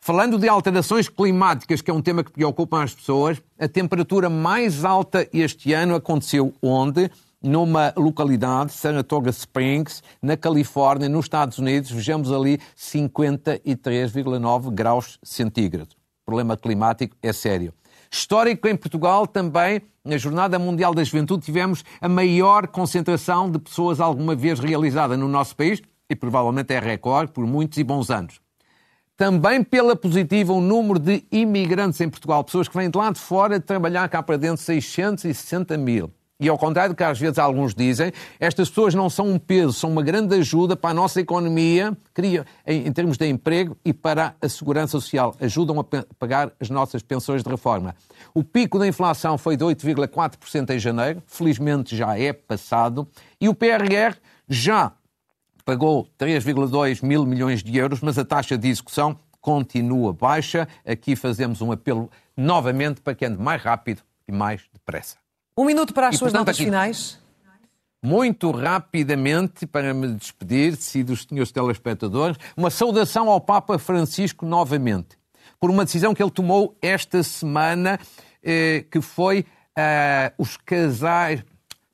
Falando 0.04 0.40
de 0.40 0.50
alterações 0.50 1.08
climáticas, 1.08 1.80
que 1.80 1.92
é 1.92 1.94
um 1.94 2.02
tema 2.02 2.24
que 2.24 2.32
preocupa 2.32 2.84
as 2.84 2.94
pessoas, 2.94 3.42
a 3.60 3.68
temperatura 3.68 4.30
mais 4.30 4.84
alta 4.84 5.28
este 5.32 5.74
ano 5.74 5.94
aconteceu 5.94 6.54
onde? 6.62 7.10
Numa 7.42 7.94
localidade, 7.96 8.74
Saratoga 8.74 9.30
Springs, 9.30 10.04
na 10.22 10.36
Califórnia, 10.36 11.08
nos 11.08 11.26
Estados 11.26 11.60
Unidos, 11.60 11.92
vejamos 11.92 12.32
ali 12.32 12.60
53,9 12.76 14.72
graus 14.72 15.20
centígrados. 15.24 15.94
O 15.94 16.26
problema 16.26 16.58
climático 16.58 17.16
é 17.22 17.32
sério. 17.32 17.74
Histórico 18.14 18.68
em 18.68 18.76
Portugal 18.76 19.26
também, 19.26 19.82
na 20.04 20.18
Jornada 20.18 20.60
Mundial 20.60 20.94
da 20.94 21.02
Juventude, 21.02 21.46
tivemos 21.46 21.82
a 22.02 22.10
maior 22.10 22.68
concentração 22.68 23.50
de 23.50 23.58
pessoas 23.58 24.02
alguma 24.02 24.36
vez 24.36 24.60
realizada 24.60 25.16
no 25.16 25.30
nosso 25.30 25.56
país 25.56 25.82
e 26.10 26.16
provavelmente 26.16 26.74
é 26.74 26.80
recorde 26.80 27.32
por 27.32 27.48
muitos 27.48 27.78
e 27.78 27.84
bons 27.86 28.12
anos. 28.12 28.42
Também 29.16 29.64
pela 29.64 29.96
positiva, 29.96 30.52
o 30.52 30.60
número 30.60 31.00
de 31.00 31.24
imigrantes 31.32 32.02
em 32.02 32.10
Portugal, 32.10 32.44
pessoas 32.44 32.68
que 32.68 32.76
vêm 32.76 32.90
de 32.90 32.98
lá 32.98 33.12
de 33.12 33.20
fora 33.20 33.62
trabalhar 33.62 34.10
cá 34.10 34.22
para 34.22 34.38
dentro, 34.38 34.62
660 34.62 35.78
mil. 35.78 36.12
E 36.42 36.50
ao 36.50 36.58
contrário 36.58 36.96
do 36.96 36.98
que 36.98 37.04
às 37.04 37.20
vezes 37.20 37.38
alguns 37.38 37.76
dizem, 37.76 38.12
estas 38.40 38.68
pessoas 38.68 38.96
não 38.96 39.12
são 39.12 39.30
um 39.30 39.38
peso, 39.38 39.74
são 39.74 39.92
uma 39.92 40.02
grande 40.02 40.34
ajuda 40.34 40.76
para 40.76 40.90
a 40.90 40.94
nossa 40.94 41.22
economia, 41.22 41.96
em 42.66 42.92
termos 42.92 43.16
de 43.16 43.28
emprego 43.28 43.78
e 43.86 43.94
para 43.94 44.34
a 44.42 44.50
segurança 44.50 44.94
social. 44.94 45.36
Ajudam 45.40 45.80
a 45.80 45.84
pagar 46.18 46.52
as 46.60 46.68
nossas 46.72 47.04
pensões 47.04 47.44
de 47.44 47.50
reforma. 47.50 47.96
O 48.34 48.44
pico 48.44 48.80
da 48.80 48.88
inflação 48.88 49.38
foi 49.38 49.56
de 49.56 49.64
8,4% 49.64 50.72
em 50.72 50.80
janeiro, 50.80 51.22
felizmente 51.28 51.96
já 51.96 52.18
é 52.18 52.34
passado, 52.34 53.08
e 53.40 53.48
o 53.48 53.54
PRR 53.54 54.18
já 54.50 54.94
pagou 55.64 56.08
3,2 56.20 57.06
mil 57.06 57.24
milhões 57.24 57.62
de 57.62 57.78
euros, 57.78 58.02
mas 58.02 58.18
a 58.18 58.26
taxa 58.26 58.58
de 58.58 58.68
execução 58.68 59.16
continua 59.40 60.12
baixa. 60.12 60.68
Aqui 60.84 61.16
fazemos 61.16 61.62
um 61.62 61.72
apelo 61.72 62.10
novamente 62.36 63.00
para 63.00 63.14
que 63.14 63.26
ande 63.26 63.40
mais 63.40 63.62
rápido 63.62 64.02
e 64.28 64.32
mais 64.32 64.64
depressa. 64.74 65.21
Um 65.58 65.66
minuto 65.66 65.94
para 65.94 66.08
as 66.08 66.16
e, 66.16 66.18
suas 66.18 66.32
portanto, 66.32 66.48
notas 66.48 66.56
aqui, 66.56 66.66
finais. 66.66 67.20
Muito 68.04 68.50
rapidamente, 68.50 69.68
para 69.68 69.94
me 69.94 70.08
despedir 70.14 70.78
e 70.96 71.04
dos 71.04 71.24
senhores 71.24 71.52
telespectadores, 71.52 72.38
uma 72.58 72.70
saudação 72.70 73.30
ao 73.30 73.40
Papa 73.40 73.78
Francisco 73.78 74.46
novamente, 74.46 75.18
por 75.60 75.70
uma 75.70 75.86
decisão 75.86 76.14
que 76.14 76.24
ele 76.24 76.32
tomou 76.32 76.76
esta 76.82 77.22
semana, 77.22 78.00
eh, 78.44 78.86
que 78.90 79.02
foi 79.02 79.46
eh, 79.78 80.34
os 80.38 80.58
casais, 80.58 81.44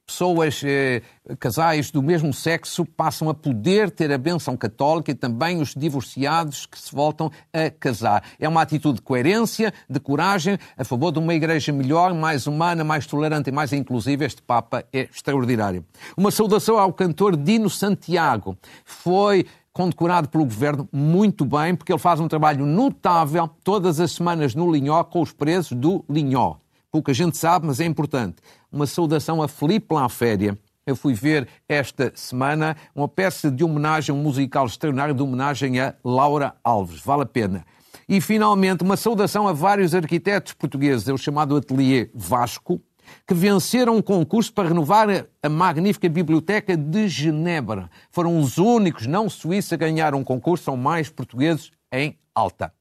pessoas, 0.08 0.62
eh, 0.64 1.02
casais 1.38 1.92
do 1.92 2.02
mesmo 2.02 2.34
sexo 2.34 2.86
passam 2.86 3.30
a 3.30 3.34
poder 3.34 3.92
ter 3.92 4.10
a 4.10 4.18
benção 4.18 4.56
católica 4.56 5.12
e 5.12 5.14
também 5.14 5.62
os 5.62 5.76
divorciados 5.76 6.66
que 6.66 6.80
se 6.80 6.96
voltam 6.96 7.30
a 7.52 7.70
casar. 7.70 8.24
É 8.40 8.48
uma 8.48 8.62
atitude 8.62 8.96
de 8.96 9.02
coerência, 9.02 9.74
de 9.90 10.00
coragem, 10.00 10.58
a 10.78 10.86
favor 10.86 11.12
de 11.12 11.20
uma 11.20 11.34
igreja 11.34 11.74
melhor, 11.74 12.14
mais 12.14 12.48
humana, 12.48 12.86
mais 12.86 13.06
tolerante 13.06 13.50
e 13.50 13.54
mais 13.54 13.74
inclusiva. 13.74 14.24
Este 14.24 14.42
Papa 14.42 14.86
é 14.94 15.10
extraordinário. 15.14 15.86
Uma 16.16 16.32
saudação 16.32 16.80
ao 16.80 16.94
cantor 16.94 17.36
Dino 17.36 17.70
Santiago. 17.70 18.58
Foi 18.86 19.46
condecorado 19.74 20.30
pelo 20.30 20.46
governo 20.46 20.88
muito 20.92 21.44
bem, 21.44 21.76
porque 21.76 21.92
ele 21.92 22.00
faz 22.00 22.20
um 22.22 22.30
trabalho 22.30 22.66
notável 22.66 23.48
todas 23.62 24.00
as 24.00 24.14
semanas 24.14 24.56
no 24.56 24.72
Linhó 24.72 25.04
com 25.04 25.22
os 25.22 25.34
presos 25.34 25.78
do 25.78 26.04
Linhó 26.10 26.56
pouca 26.92 27.14
gente 27.14 27.38
sabe, 27.38 27.68
mas 27.68 27.80
é 27.80 27.86
importante. 27.86 28.38
Uma 28.72 28.88
saudação 28.88 29.42
a 29.42 29.48
Felipe 29.48 29.94
Lanféria. 29.94 30.58
Eu 30.86 30.96
fui 30.96 31.14
ver 31.14 31.48
esta 31.68 32.14
semana 32.16 32.78
uma 32.96 33.10
peça 33.10 33.52
de 33.52 33.64
homenagem, 33.64 34.16
um 34.16 34.22
musical 34.22 34.66
extraordinário 34.66 35.14
de 35.14 35.22
homenagem 35.22 35.80
a 35.82 35.94
Laura 36.04 36.56
Alves. 36.64 37.02
Vale 37.02 37.24
a 37.24 37.26
pena. 37.26 37.66
E, 38.08 38.22
finalmente, 38.22 38.84
uma 38.84 38.96
saudação 38.96 39.50
a 39.50 39.54
vários 39.54 39.94
arquitetos 39.94 40.54
portugueses, 40.54 41.08
é 41.10 41.14
o 41.14 41.18
chamado 41.18 41.58
Atelier 41.58 42.10
Vasco, 42.16 42.82
que 43.26 43.34
venceram 43.34 43.98
um 43.98 44.02
concurso 44.02 44.54
para 44.54 44.70
renovar 44.70 45.28
a 45.44 45.50
magnífica 45.50 46.08
Biblioteca 46.08 46.78
de 46.78 47.10
Genebra. 47.10 47.90
Foram 48.10 48.40
os 48.40 48.58
únicos 48.58 49.06
não 49.06 49.30
suíços 49.30 49.74
a 49.74 49.78
ganhar 49.78 50.16
um 50.16 50.24
concurso, 50.24 50.64
são 50.64 50.78
mais 50.78 51.10
portugueses 51.10 51.70
em 51.92 52.18
alta. 52.34 52.72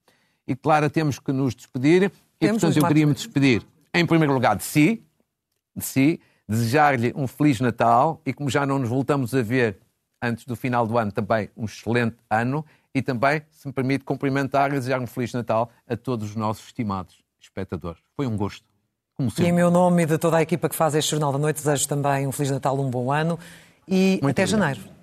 E, 0.47 0.55
claro, 0.55 0.89
temos 0.89 1.19
que 1.19 1.33
nos 1.33 1.57
despedir. 1.57 2.13
Temos 2.39 2.59
e, 2.59 2.61
portanto, 2.61 2.77
eu 2.77 2.87
queria 2.87 3.07
me 3.07 3.15
despedir 3.15 3.67
em 3.97 4.07
primeiro 4.07 4.33
lugar, 4.33 4.57
de 4.57 4.65
si, 4.65 5.05
de 5.75 5.85
si, 5.85 6.21
desejar-lhe 6.49 7.13
um 7.17 7.27
Feliz 7.27 7.61
Natal 7.61 8.21
e, 8.25 8.33
como 8.33 8.49
já 8.51 8.65
não 8.67 8.79
nos 8.79 8.89
voltamos 8.89 9.35
a 9.35 9.43
ver 9.43 9.79
antes 10.23 10.45
do 10.45 10.55
final 10.57 10.87
do 10.87 10.97
ano, 10.99 11.13
também 11.13 11.51
um 11.57 11.65
excelente 11.65 12.17
ano 12.31 12.65
e 12.95 13.03
também, 13.03 13.43
se 13.51 13.67
me 13.67 13.73
permite, 13.73 14.05
cumprimentar 14.05 14.71
e 14.71 14.75
desejar 14.75 15.01
um 15.01 15.07
Feliz 15.07 15.33
Natal 15.33 15.71
a 15.87 15.97
todos 15.97 16.31
os 16.31 16.37
nossos 16.37 16.67
estimados 16.67 17.19
espectadores. 17.41 18.01
Foi 18.17 18.27
um 18.27 18.37
gosto. 18.37 18.65
Como 19.15 19.31
sempre. 19.31 19.45
E 19.45 19.49
em 19.49 19.53
meu 19.53 19.71
nome 19.71 20.03
e 20.03 20.07
de 20.07 20.19
toda 20.19 20.37
a 20.37 20.43
equipa 20.43 20.69
que 20.69 20.75
faz 20.77 20.95
este 20.95 21.11
Jornal 21.11 21.33
da 21.33 21.39
Noite, 21.39 21.57
desejo 21.57 21.89
também 21.89 22.27
um 22.27 22.33
Feliz 22.33 22.51
Natal, 22.51 22.79
um 22.79 22.91
bom 22.91 23.11
ano 23.11 23.39
e 23.89 24.19
Muito 24.23 24.33
até 24.35 24.43
obrigado. 24.45 24.75
janeiro. 24.75 24.97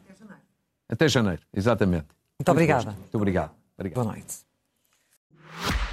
Até 0.89 1.07
janeiro, 1.07 1.41
exatamente. 1.53 2.05
Muito, 2.05 2.15
Muito 2.39 2.51
obrigada. 2.51 2.91
Muito 2.91 3.15
obrigado. 3.15 3.51
obrigado. 3.77 4.03
Boa 4.03 4.13
noite. 4.13 5.92